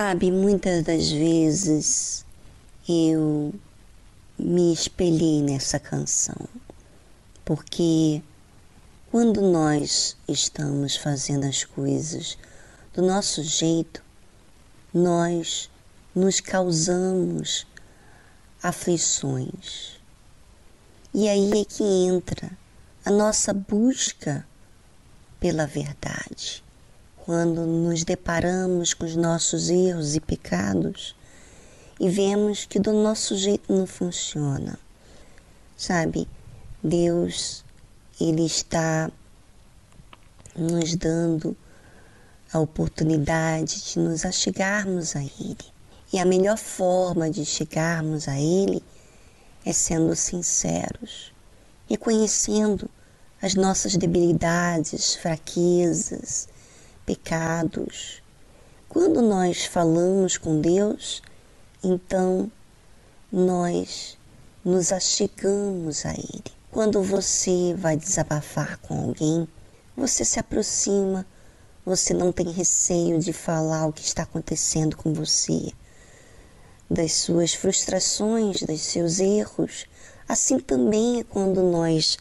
Sabe, 0.08 0.30
muitas 0.30 0.84
das 0.84 1.10
vezes 1.10 2.24
eu 2.88 3.52
me 4.38 4.72
espelhei 4.72 5.42
nessa 5.42 5.78
canção, 5.78 6.48
porque 7.44 8.22
quando 9.10 9.42
nós 9.42 10.16
estamos 10.26 10.96
fazendo 10.96 11.44
as 11.44 11.62
coisas 11.62 12.38
do 12.94 13.02
nosso 13.02 13.42
jeito, 13.42 14.02
nós 14.94 15.68
nos 16.14 16.40
causamos 16.40 17.66
aflições. 18.62 20.00
E 21.12 21.28
aí 21.28 21.50
é 21.50 21.64
que 21.66 21.84
entra 21.84 22.50
a 23.04 23.10
nossa 23.10 23.52
busca 23.52 24.48
pela 25.38 25.66
verdade. 25.66 26.64
Quando 27.28 27.66
nos 27.66 28.04
deparamos 28.04 28.94
com 28.94 29.04
os 29.04 29.14
nossos 29.14 29.68
erros 29.68 30.16
e 30.16 30.20
pecados 30.20 31.14
e 32.00 32.08
vemos 32.08 32.64
que 32.64 32.80
do 32.80 32.90
nosso 32.90 33.36
jeito 33.36 33.70
não 33.70 33.86
funciona. 33.86 34.78
Sabe, 35.76 36.26
Deus, 36.82 37.62
Ele 38.18 38.46
está 38.46 39.10
nos 40.56 40.96
dando 40.96 41.54
a 42.50 42.60
oportunidade 42.60 43.92
de 43.92 43.98
nos 43.98 44.24
achegarmos 44.24 45.14
a 45.14 45.22
Ele. 45.22 45.58
E 46.10 46.18
a 46.18 46.24
melhor 46.24 46.56
forma 46.56 47.28
de 47.28 47.44
chegarmos 47.44 48.26
a 48.26 48.40
Ele 48.40 48.82
é 49.66 49.72
sendo 49.74 50.16
sinceros, 50.16 51.30
reconhecendo 51.90 52.88
as 53.42 53.54
nossas 53.54 53.98
debilidades, 53.98 55.14
fraquezas, 55.14 56.48
pecados. 57.08 58.22
Quando 58.86 59.22
nós 59.22 59.64
falamos 59.64 60.36
com 60.36 60.60
Deus, 60.60 61.22
então 61.82 62.52
nós 63.32 64.18
nos 64.62 64.92
achegamos 64.92 66.04
a 66.04 66.12
Ele. 66.12 66.52
Quando 66.70 67.02
você 67.02 67.74
vai 67.74 67.96
desabafar 67.96 68.78
com 68.80 69.00
alguém, 69.00 69.48
você 69.96 70.22
se 70.22 70.38
aproxima, 70.38 71.26
você 71.82 72.12
não 72.12 72.30
tem 72.30 72.50
receio 72.50 73.18
de 73.18 73.32
falar 73.32 73.86
o 73.86 73.92
que 73.92 74.02
está 74.02 74.24
acontecendo 74.24 74.94
com 74.94 75.14
você. 75.14 75.72
das 76.90 77.12
suas 77.12 77.54
frustrações, 77.54 78.62
dos 78.62 78.80
seus 78.80 79.20
erros. 79.20 79.86
Assim 80.28 80.58
também 80.58 81.20
é 81.20 81.24
quando 81.24 81.62
nós 81.62 82.18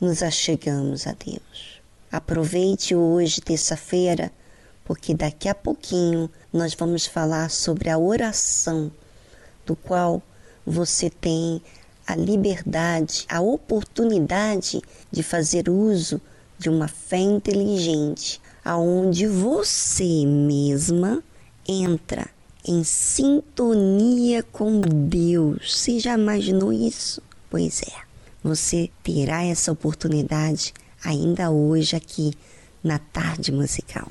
nos 0.00 0.22
achegamos 0.22 1.06
a 1.06 1.12
Deus. 1.12 1.77
Aproveite 2.10 2.94
hoje, 2.94 3.40
terça-feira, 3.42 4.32
porque 4.82 5.14
daqui 5.14 5.48
a 5.48 5.54
pouquinho 5.54 6.30
nós 6.50 6.74
vamos 6.74 7.04
falar 7.04 7.50
sobre 7.50 7.90
a 7.90 7.98
oração, 7.98 8.90
do 9.66 9.76
qual 9.76 10.22
você 10.64 11.10
tem 11.10 11.60
a 12.06 12.16
liberdade, 12.16 13.26
a 13.28 13.42
oportunidade 13.42 14.80
de 15.10 15.22
fazer 15.22 15.68
uso 15.68 16.18
de 16.58 16.70
uma 16.70 16.88
fé 16.88 17.18
inteligente, 17.18 18.40
aonde 18.64 19.26
você 19.26 20.24
mesma 20.24 21.22
entra 21.66 22.26
em 22.66 22.82
sintonia 22.82 24.42
com 24.42 24.80
Deus. 24.80 25.82
Você 25.82 26.00
já 26.00 26.14
imaginou 26.14 26.72
isso? 26.72 27.22
Pois 27.50 27.82
é, 27.82 27.92
você 28.42 28.88
terá 29.02 29.44
essa 29.44 29.70
oportunidade 29.70 30.72
ainda 31.04 31.50
hoje 31.50 31.96
aqui 31.96 32.32
na 32.82 32.98
tarde 32.98 33.52
musical. 33.52 34.10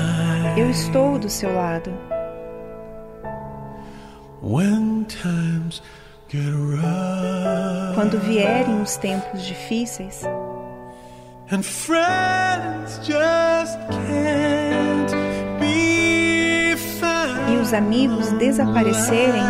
Eu 0.61 0.69
estou 0.69 1.17
do 1.17 1.27
seu 1.27 1.51
lado. 1.55 1.91
Quando 7.95 8.19
vierem 8.19 8.79
os 8.79 8.95
tempos 8.95 9.41
difíceis 9.43 10.21
e 17.51 17.57
os 17.59 17.73
amigos 17.73 18.31
desaparecerem, 18.33 19.41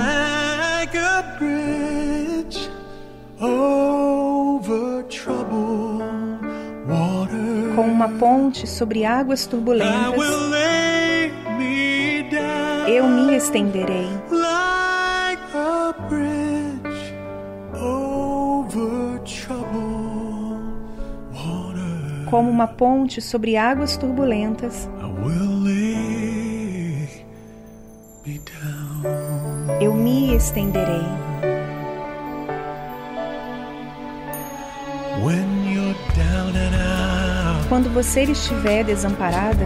com 7.75 7.81
uma 7.81 8.07
ponte 8.17 8.65
sobre 8.65 9.03
águas 9.03 9.45
turbulentas 9.45 10.60
estenderei. 13.41 14.07
like 14.29 15.41
a 15.55 15.93
bridge 16.07 17.13
over 17.73 19.19
troubled 19.25 20.61
water. 21.33 22.29
Como 22.29 22.49
uma 22.51 22.67
ponte 22.67 23.19
sobre 23.19 23.57
águas 23.57 23.97
turbulentas, 23.97 24.87
I 25.01 25.05
will 25.23 25.63
lay 25.63 27.25
me 28.25 28.39
down. 28.39 29.81
eu 29.81 29.93
me 29.95 30.35
estenderei. 30.35 31.01
When 35.23 35.73
you're 35.73 35.95
down 36.15 36.55
and 36.55 36.75
out, 36.75 37.67
Quando 37.69 37.89
você 37.89 38.23
estiver 38.23 38.83
desamparada, 38.83 39.65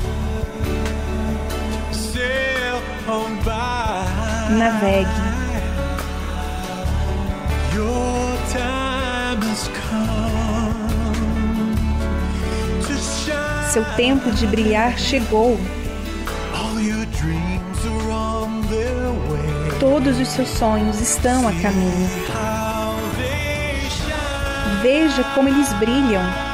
Navegue. 4.61 5.09
Seu 13.71 13.83
tempo 13.95 14.29
de 14.29 14.45
brilhar 14.45 14.99
chegou. 14.99 15.59
Todos 19.79 20.19
os 20.19 20.27
seus 20.27 20.49
sonhos 20.49 21.01
estão 21.01 21.47
a 21.47 21.53
caminho. 21.53 22.09
Veja 24.83 25.23
como 25.33 25.49
eles 25.49 25.73
brilham. 25.73 26.50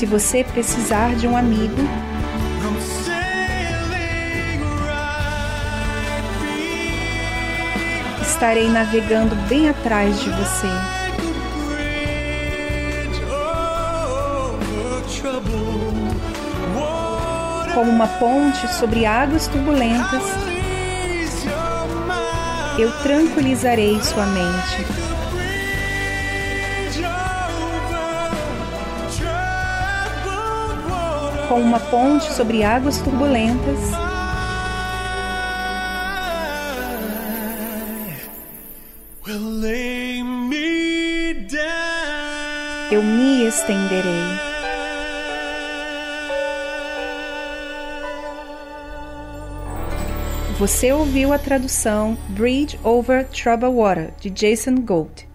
Se 0.00 0.06
você 0.06 0.42
precisar 0.42 1.14
de 1.14 1.26
um 1.28 1.36
amigo, 1.36 1.76
estarei 8.22 8.66
navegando 8.70 9.34
bem 9.46 9.68
atrás 9.68 10.18
de 10.18 10.30
você. 10.30 10.68
Como 17.74 17.90
uma 17.90 18.08
ponte 18.08 18.72
sobre 18.72 19.04
águas 19.04 19.48
turbulentas, 19.48 20.22
eu 22.78 22.90
tranquilizarei 23.02 24.02
sua 24.02 24.24
mente. 24.24 24.99
Como 31.50 31.64
uma 31.64 31.80
ponte 31.80 32.32
sobre 32.32 32.62
águas 32.62 32.98
turbulentas, 32.98 33.80
eu 42.92 43.02
me 43.02 43.48
estenderei. 43.48 44.10
Você 50.56 50.92
ouviu 50.92 51.32
a 51.32 51.38
tradução 51.38 52.16
Bridge 52.28 52.78
Over 52.84 53.26
Troubled 53.26 53.74
Water, 53.74 54.14
de 54.20 54.30
Jason 54.30 54.76
Gold. 54.76 55.29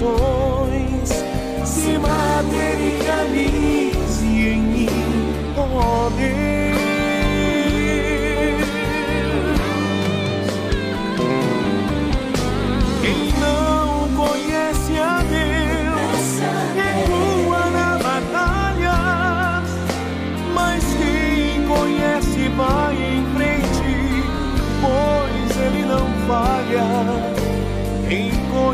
Informações, 0.00 0.67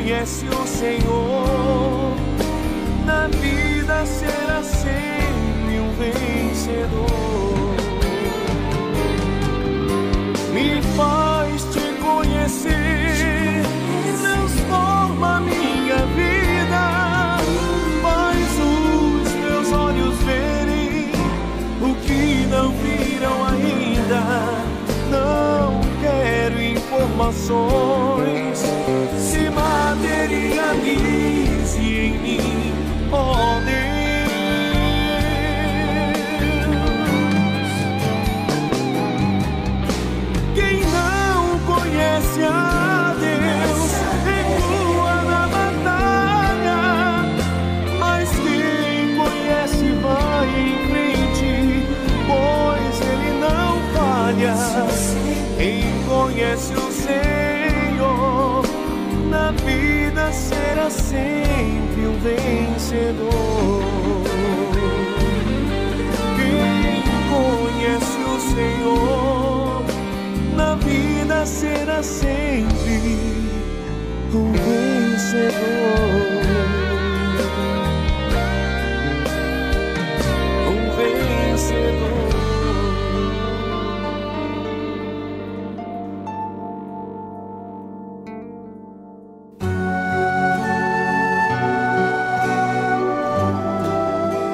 conhece 0.04 0.44
o 0.48 0.66
Senhor 0.66 2.14
na 3.06 3.26
vida 3.28 4.04
será 4.04 4.62
sempre 4.62 5.80
um 5.80 5.90
vencedor. 5.96 7.74
Me 10.52 10.82
faz 10.94 11.64
te 11.72 11.80
conhecer, 12.02 13.62
transforma 14.20 15.40
minha 15.40 16.04
vida, 16.14 17.38
faz 18.02 18.58
os 18.60 19.32
meus 19.32 19.72
olhos 19.72 20.16
verem 20.18 21.12
o 21.80 21.94
que 22.04 22.46
não 22.50 22.70
viram 22.72 23.46
ainda. 23.46 24.22
Não 25.10 25.80
quero 26.02 26.62
informações, 26.62 28.03
será 60.44 60.90
sempre 60.90 62.06
um 62.06 62.18
vencedor. 62.18 63.82
Quem 66.36 67.02
conhece 67.32 68.18
o 68.20 68.38
Senhor 68.54 69.84
na 70.54 70.74
vida 70.76 71.46
será 71.46 72.02
sempre 72.02 73.00
um 74.34 74.52
vencedor. 74.52 74.93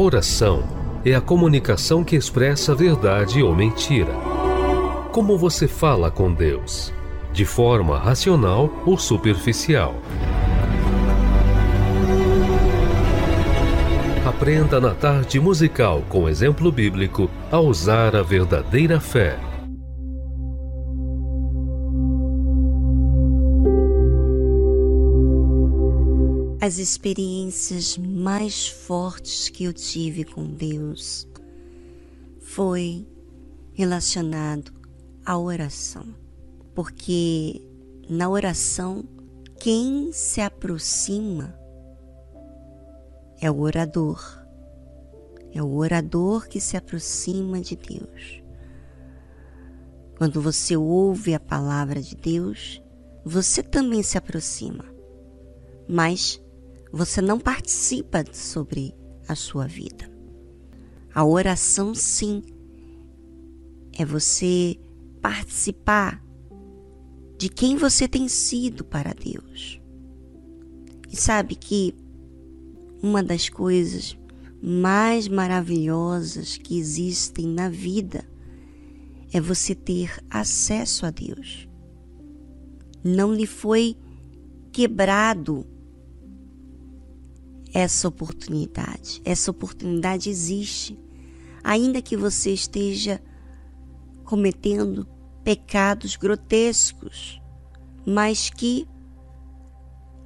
Oração 0.00 0.62
é 1.04 1.14
a 1.14 1.20
comunicação 1.20 2.02
que 2.02 2.16
expressa 2.16 2.74
verdade 2.74 3.42
ou 3.42 3.54
mentira. 3.54 4.12
Como 5.12 5.36
você 5.36 5.68
fala 5.68 6.10
com 6.10 6.32
Deus? 6.32 6.92
De 7.32 7.44
forma 7.44 7.98
racional 7.98 8.70
ou 8.86 8.96
superficial? 8.96 9.94
Aprenda 14.24 14.80
na 14.80 14.94
tarde 14.94 15.38
musical 15.38 16.02
com 16.08 16.28
exemplo 16.28 16.72
bíblico 16.72 17.30
a 17.50 17.60
usar 17.60 18.16
a 18.16 18.22
verdadeira 18.22 19.00
fé. 19.00 19.38
As 26.62 26.76
experiências 26.76 27.96
mais 27.96 28.68
fortes 28.68 29.48
que 29.48 29.64
eu 29.64 29.72
tive 29.72 30.24
com 30.24 30.44
Deus 30.44 31.26
foi 32.38 33.08
relacionado 33.72 34.70
à 35.24 35.38
oração. 35.38 36.14
Porque 36.74 37.66
na 38.10 38.28
oração, 38.28 39.08
quem 39.58 40.12
se 40.12 40.42
aproxima 40.42 41.58
é 43.40 43.50
o 43.50 43.60
orador. 43.60 44.22
É 45.54 45.62
o 45.62 45.76
orador 45.76 46.46
que 46.46 46.60
se 46.60 46.76
aproxima 46.76 47.58
de 47.62 47.74
Deus. 47.74 48.42
Quando 50.18 50.42
você 50.42 50.76
ouve 50.76 51.32
a 51.32 51.40
palavra 51.40 52.02
de 52.02 52.14
Deus, 52.14 52.82
você 53.24 53.62
também 53.62 54.02
se 54.02 54.18
aproxima. 54.18 54.84
Mas 55.88 56.38
você 56.92 57.20
não 57.20 57.38
participa 57.38 58.24
sobre 58.32 58.94
a 59.28 59.34
sua 59.34 59.66
vida. 59.66 60.10
A 61.14 61.24
oração, 61.24 61.94
sim, 61.94 62.42
é 63.92 64.04
você 64.04 64.78
participar 65.20 66.22
de 67.38 67.48
quem 67.48 67.76
você 67.76 68.06
tem 68.06 68.28
sido 68.28 68.84
para 68.84 69.12
Deus. 69.12 69.80
E 71.10 71.16
sabe 71.16 71.54
que 71.54 71.94
uma 73.02 73.22
das 73.22 73.48
coisas 73.48 74.16
mais 74.62 75.26
maravilhosas 75.26 76.56
que 76.56 76.78
existem 76.78 77.46
na 77.46 77.68
vida 77.68 78.28
é 79.32 79.40
você 79.40 79.74
ter 79.74 80.22
acesso 80.28 81.06
a 81.06 81.10
Deus. 81.10 81.68
Não 83.02 83.32
lhe 83.32 83.46
foi 83.46 83.96
quebrado 84.70 85.66
essa 87.72 88.08
oportunidade. 88.08 89.20
Essa 89.24 89.50
oportunidade 89.50 90.28
existe, 90.28 90.98
ainda 91.62 92.02
que 92.02 92.16
você 92.16 92.52
esteja 92.52 93.22
cometendo 94.24 95.06
pecados 95.42 96.16
grotescos, 96.16 97.40
mas 98.06 98.50
que 98.50 98.86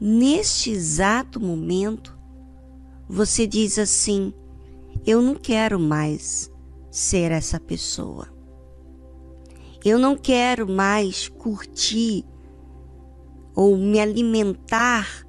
neste 0.01 0.71
exato 0.71 1.41
momento 1.41 2.19
você 3.09 3.47
diz 3.47 3.79
assim: 3.79 4.33
eu 5.07 5.21
não 5.21 5.35
quero 5.35 5.79
mais 5.79 6.51
ser 6.91 7.31
essa 7.31 7.61
pessoa. 7.61 8.29
Eu 9.85 9.99
não 9.99 10.17
quero 10.17 10.67
mais 10.67 11.29
curtir 11.29 12.25
ou 13.55 13.77
me 13.77 14.01
alimentar 14.01 15.24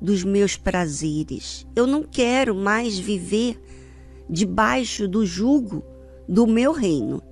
dos 0.00 0.24
meus 0.24 0.56
prazeres. 0.56 1.66
Eu 1.74 1.86
não 1.86 2.02
quero 2.02 2.54
mais 2.54 2.98
viver 2.98 3.60
debaixo 4.28 5.08
do 5.08 5.24
jugo 5.24 5.84
do 6.28 6.46
meu 6.46 6.72
reino. 6.72 7.22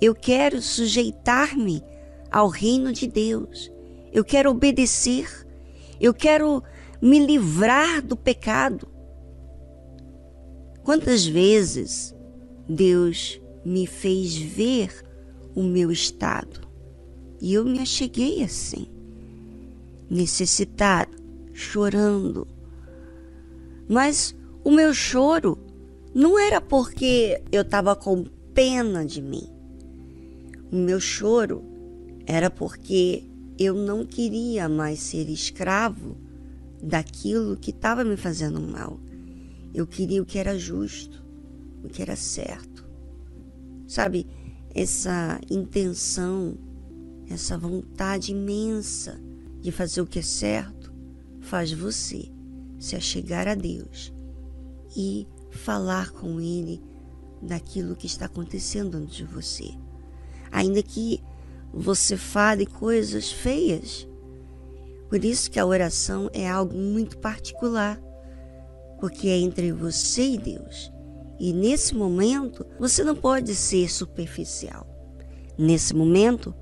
Eu 0.00 0.14
quero 0.14 0.62
sujeitar-me 0.62 1.82
ao 2.30 2.48
reino 2.48 2.92
de 2.92 3.06
Deus. 3.06 3.70
Eu 4.12 4.24
quero 4.24 4.50
obedecer. 4.50 5.28
Eu 6.00 6.14
quero 6.14 6.62
me 7.00 7.18
livrar 7.18 8.02
do 8.02 8.16
pecado. 8.16 8.88
Quantas 10.82 11.26
vezes 11.26 12.14
Deus 12.68 13.40
me 13.64 13.86
fez 13.86 14.36
ver 14.36 15.04
o 15.54 15.62
meu 15.62 15.90
estado 15.90 16.68
e 17.40 17.54
eu 17.54 17.64
me 17.64 17.78
acheguei 17.80 18.42
assim, 18.42 18.88
necessitada, 20.10 21.17
chorando. 21.58 22.46
Mas 23.88 24.34
o 24.62 24.70
meu 24.70 24.94
choro 24.94 25.58
não 26.14 26.38
era 26.38 26.60
porque 26.60 27.42
eu 27.50 27.62
estava 27.62 27.96
com 27.96 28.24
pena 28.54 29.04
de 29.04 29.20
mim. 29.20 29.48
O 30.70 30.76
meu 30.76 31.00
choro 31.00 31.64
era 32.26 32.48
porque 32.48 33.24
eu 33.58 33.74
não 33.74 34.06
queria 34.06 34.68
mais 34.68 35.00
ser 35.00 35.28
escravo 35.28 36.16
daquilo 36.80 37.56
que 37.56 37.70
estava 37.70 38.04
me 38.04 38.16
fazendo 38.16 38.60
mal. 38.60 39.00
Eu 39.74 39.86
queria 39.86 40.22
o 40.22 40.26
que 40.26 40.38
era 40.38 40.56
justo, 40.56 41.24
o 41.82 41.88
que 41.88 42.00
era 42.00 42.14
certo. 42.14 42.86
Sabe, 43.86 44.26
essa 44.72 45.40
intenção, 45.50 46.56
essa 47.28 47.58
vontade 47.58 48.30
imensa 48.30 49.20
de 49.60 49.72
fazer 49.72 50.00
o 50.00 50.06
que 50.06 50.20
é 50.20 50.22
certo, 50.22 50.77
faz 51.48 51.72
você 51.72 52.28
se 52.78 52.94
achegar 52.94 53.48
a 53.48 53.54
Deus 53.54 54.12
e 54.94 55.26
falar 55.50 56.10
com 56.10 56.38
Ele 56.38 56.80
daquilo 57.40 57.96
que 57.96 58.06
está 58.06 58.26
acontecendo 58.26 58.98
dentro 58.98 59.14
de 59.14 59.24
você. 59.24 59.70
Ainda 60.52 60.82
que 60.82 61.22
você 61.72 62.16
fale 62.16 62.66
coisas 62.66 63.32
feias. 63.32 64.06
Por 65.08 65.24
isso 65.24 65.50
que 65.50 65.58
a 65.58 65.64
oração 65.64 66.28
é 66.34 66.48
algo 66.48 66.76
muito 66.76 67.16
particular, 67.18 67.98
porque 69.00 69.28
é 69.28 69.38
entre 69.38 69.72
você 69.72 70.32
e 70.32 70.38
Deus. 70.38 70.92
E 71.40 71.52
nesse 71.52 71.94
momento, 71.94 72.66
você 72.78 73.02
não 73.02 73.16
pode 73.16 73.54
ser 73.54 73.90
superficial. 73.90 74.86
Nesse 75.56 75.94
momento, 75.94 76.54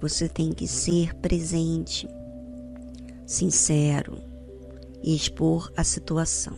você 0.00 0.28
tem 0.28 0.52
que 0.52 0.66
ser 0.66 1.14
presente, 1.16 2.08
sincero 3.26 4.29
e 5.02 5.14
expor 5.14 5.72
a 5.76 5.84
situação. 5.84 6.56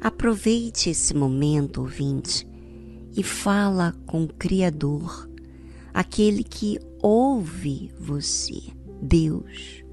Aproveite 0.00 0.90
esse 0.90 1.14
momento, 1.14 1.82
ouvinte, 1.82 2.48
e 3.16 3.22
fala 3.22 3.94
com 4.06 4.24
o 4.24 4.32
Criador, 4.32 5.28
aquele 5.92 6.42
que 6.42 6.78
ouve 7.02 7.92
você, 7.98 8.60
Deus. 9.02 9.84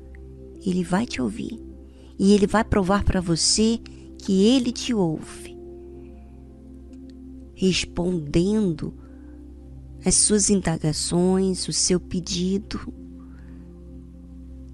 Ele 0.66 0.84
vai 0.84 1.06
te 1.06 1.22
ouvir 1.22 1.60
e 2.20 2.34
ele 2.34 2.48
vai 2.48 2.64
provar 2.64 3.04
para 3.04 3.22
você 3.22 3.80
que 4.18 4.46
ele 4.48 4.72
te 4.72 4.94
ouve, 4.94 5.58
respondendo 7.54 8.94
as 10.06 10.16
suas 10.16 10.50
indagações, 10.50 11.68
o 11.68 11.74
seu 11.74 12.00
pedido, 12.00 12.94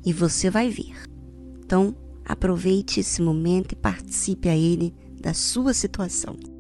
e 0.05 0.11
você 0.13 0.49
vai 0.49 0.69
ver. 0.69 0.95
Então, 1.59 1.95
aproveite 2.25 2.99
esse 2.99 3.21
momento 3.21 3.73
e 3.73 3.75
participe 3.75 4.49
a 4.49 4.55
ele 4.55 4.93
da 5.19 5.33
sua 5.33 5.73
situação. 5.73 6.52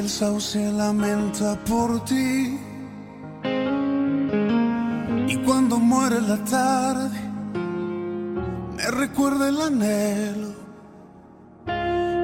el 0.00 0.08
sauce 0.08 0.72
lamenta 0.72 1.56
por 1.66 2.02
ti. 2.06 2.58
Y 5.28 5.36
cuando 5.44 5.78
muere 5.78 6.22
la 6.22 6.38
tarde, 6.42 7.20
me 8.76 8.90
recuerda 9.02 9.50
el 9.50 9.60
anhelo 9.60 10.52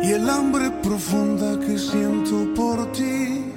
y 0.03 0.09
el 0.11 0.31
hambre 0.31 0.71
profunda 0.83 1.61
que 1.61 1.79
siento 1.79 2.55
por 2.55 2.93
ti. 2.93 3.53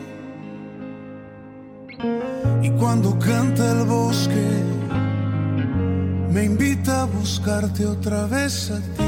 Y 2.61 2.69
cuando 2.71 3.17
canta 3.19 3.71
el 3.71 3.85
bosque, 3.85 4.47
me 6.33 6.43
invita 6.43 7.03
a 7.03 7.05
buscarte 7.05 7.85
otra 7.85 8.25
vez 8.25 8.69
a 8.71 8.79
ti. 8.79 8.98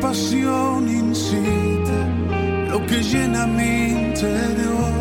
pasión 0.00 0.88
incita 0.88 1.98
lo 2.70 2.84
que 2.86 3.02
llena 3.02 3.46
mi 3.46 3.90
interior. 4.06 4.92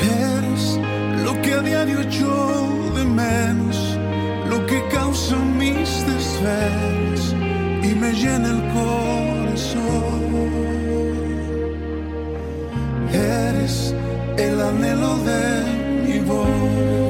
Eres 0.00 0.80
lo 1.24 1.40
que 1.42 1.54
a 1.54 1.60
diario 1.60 2.02
yo 2.02 2.66
de 2.96 3.04
menos, 3.04 3.78
lo 4.48 4.66
que 4.66 4.82
causa 4.88 5.36
mis 5.36 6.04
desvelos 6.06 7.34
y 7.82 7.94
me 7.94 8.12
llena 8.12 8.48
el 8.50 8.62
corazón. 8.78 10.24
Eres 13.12 13.94
el 14.36 14.60
anhelo 14.60 15.16
de 15.18 15.42
mi 16.06 16.18
voz. 16.20 17.03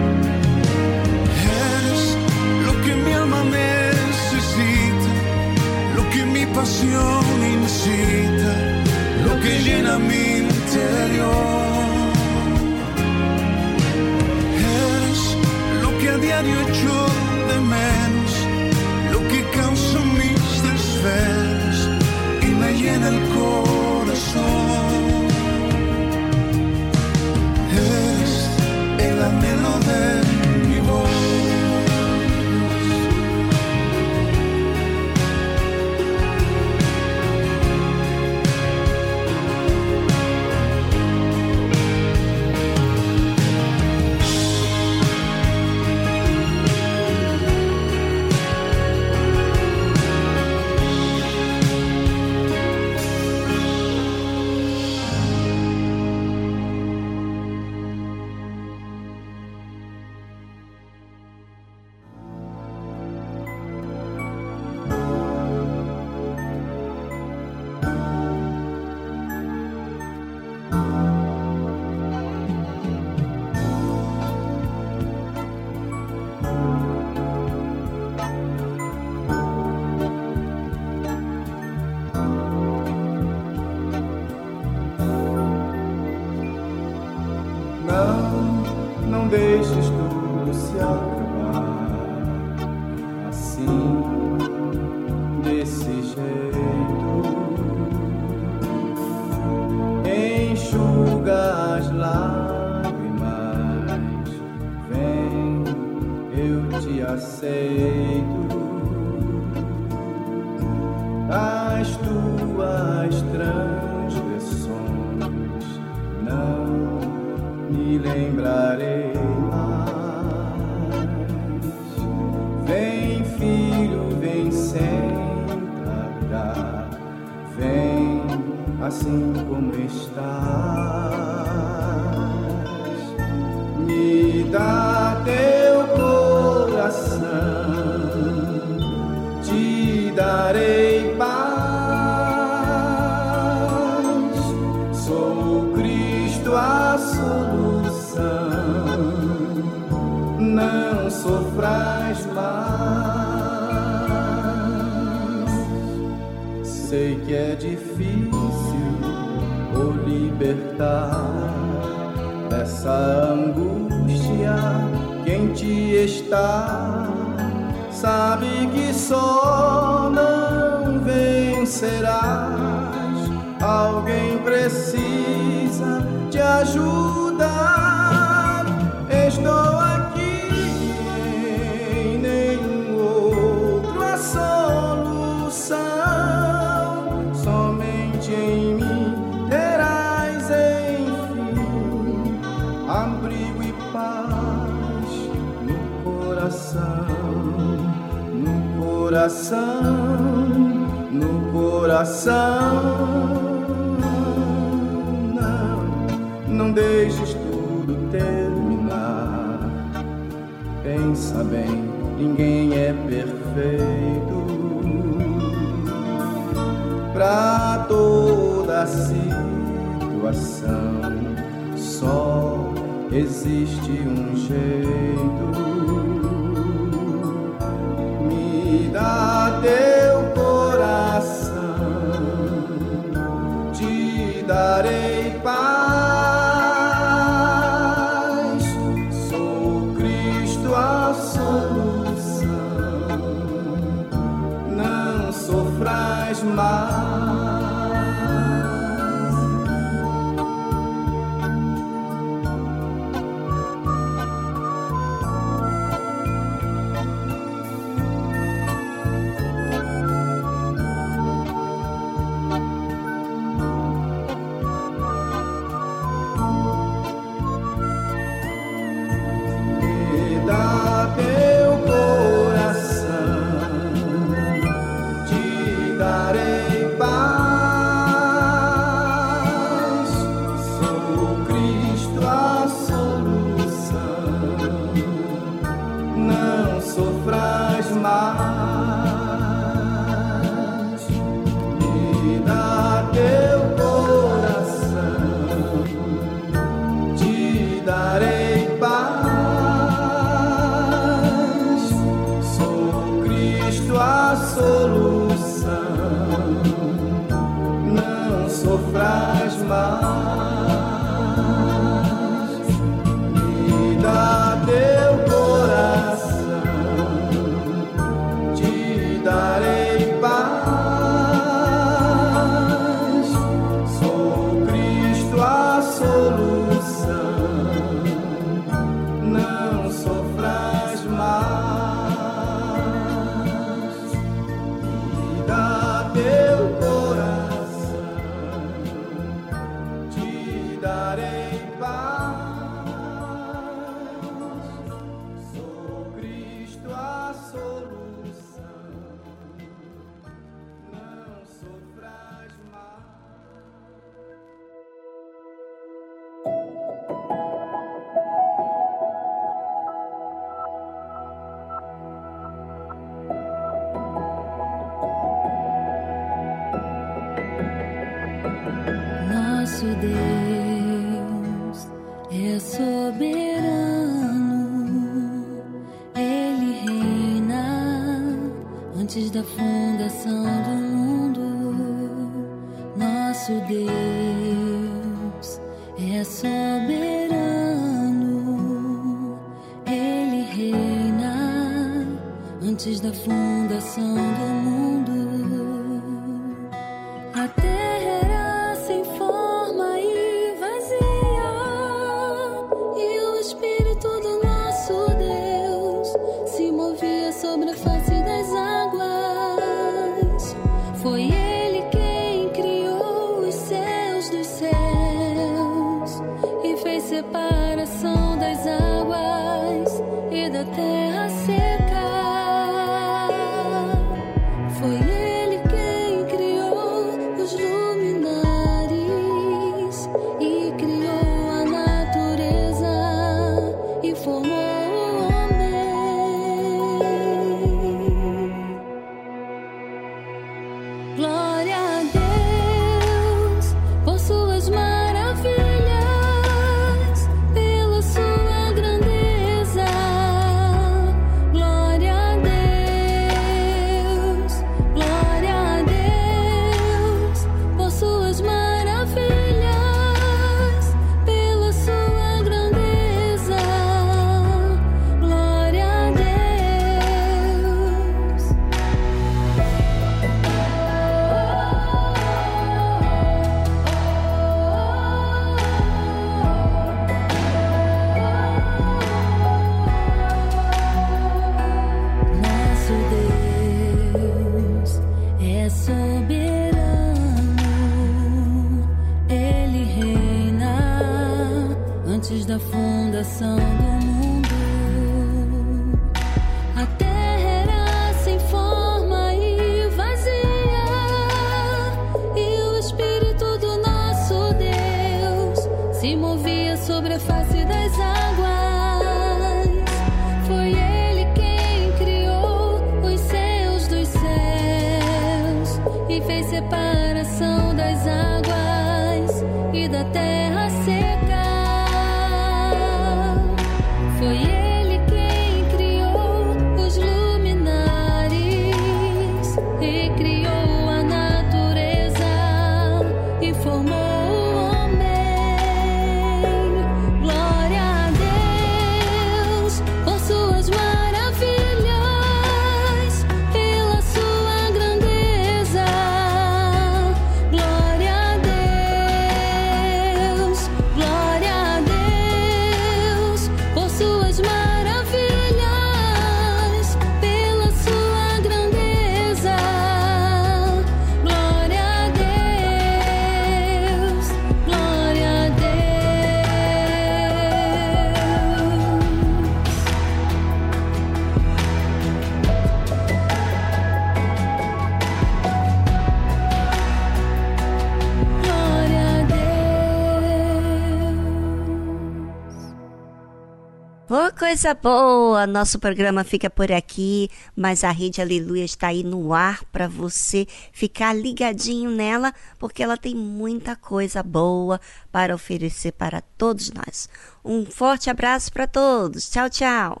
coisa 584.64 584.72
boa! 584.72 585.46
Nosso 585.46 585.78
programa 585.78 586.24
fica 586.24 586.48
por 586.48 586.72
aqui, 586.72 587.28
mas 587.54 587.84
a 587.84 587.90
Rede 587.90 588.22
Aleluia 588.22 588.64
está 588.64 588.86
aí 588.86 589.04
no 589.04 589.34
ar 589.34 589.62
para 589.66 589.86
você 589.86 590.46
ficar 590.72 591.12
ligadinho 591.12 591.90
nela, 591.90 592.32
porque 592.58 592.82
ela 592.82 592.96
tem 592.96 593.14
muita 593.14 593.76
coisa 593.76 594.22
boa 594.22 594.80
para 595.12 595.34
oferecer 595.34 595.92
para 595.92 596.22
todos 596.38 596.72
nós. 596.72 597.10
Um 597.44 597.66
forte 597.66 598.08
abraço 598.08 598.50
para 598.50 598.66
todos. 598.66 599.28
Tchau, 599.28 599.50
tchau. 599.50 600.00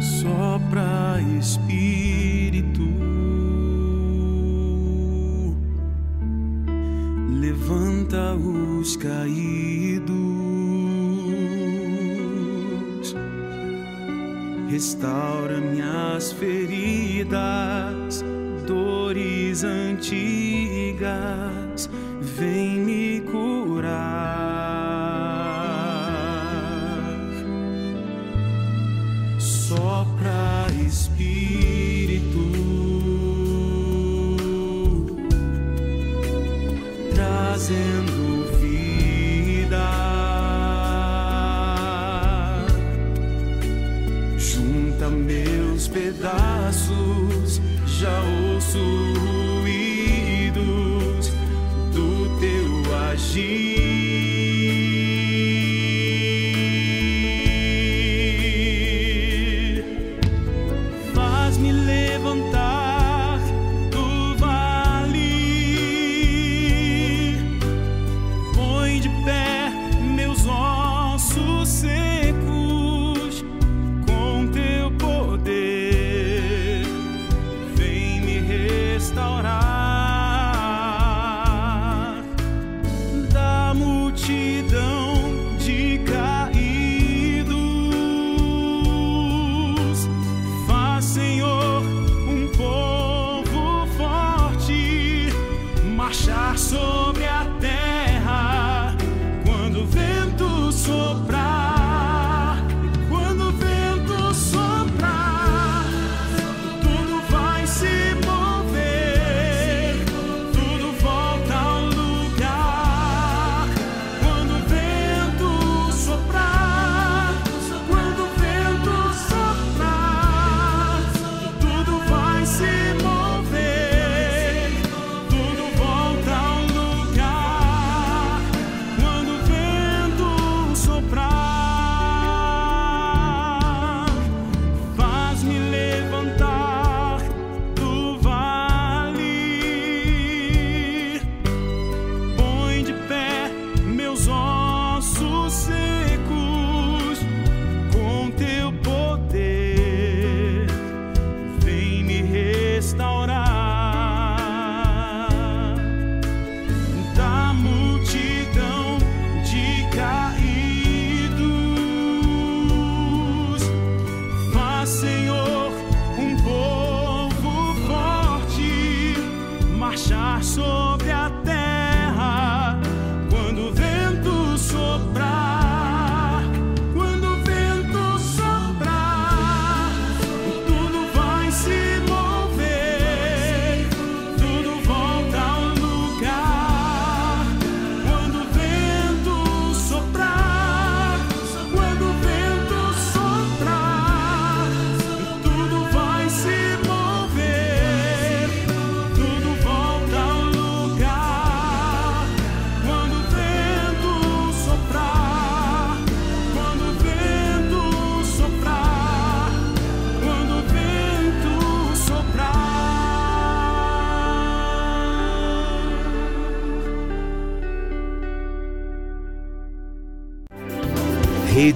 Sopra 0.00 1.20
Espírito, 1.40 2.86
levanta 7.40 8.34
os 8.36 8.96
caídos 8.96 10.17
restaura 14.68 15.60
minhas 15.60 16.30
feridas, 16.32 18.22
dores 18.66 19.64
antigas, 19.64 20.68
vem 22.20 22.80
me 22.80 23.20
curar. 23.22 23.98
Sopra 29.38 30.66
Espírito, 30.86 32.38
trazendo 37.14 38.17
pedaços 45.98 47.60
já 47.86 48.22
ouço. 48.54 49.27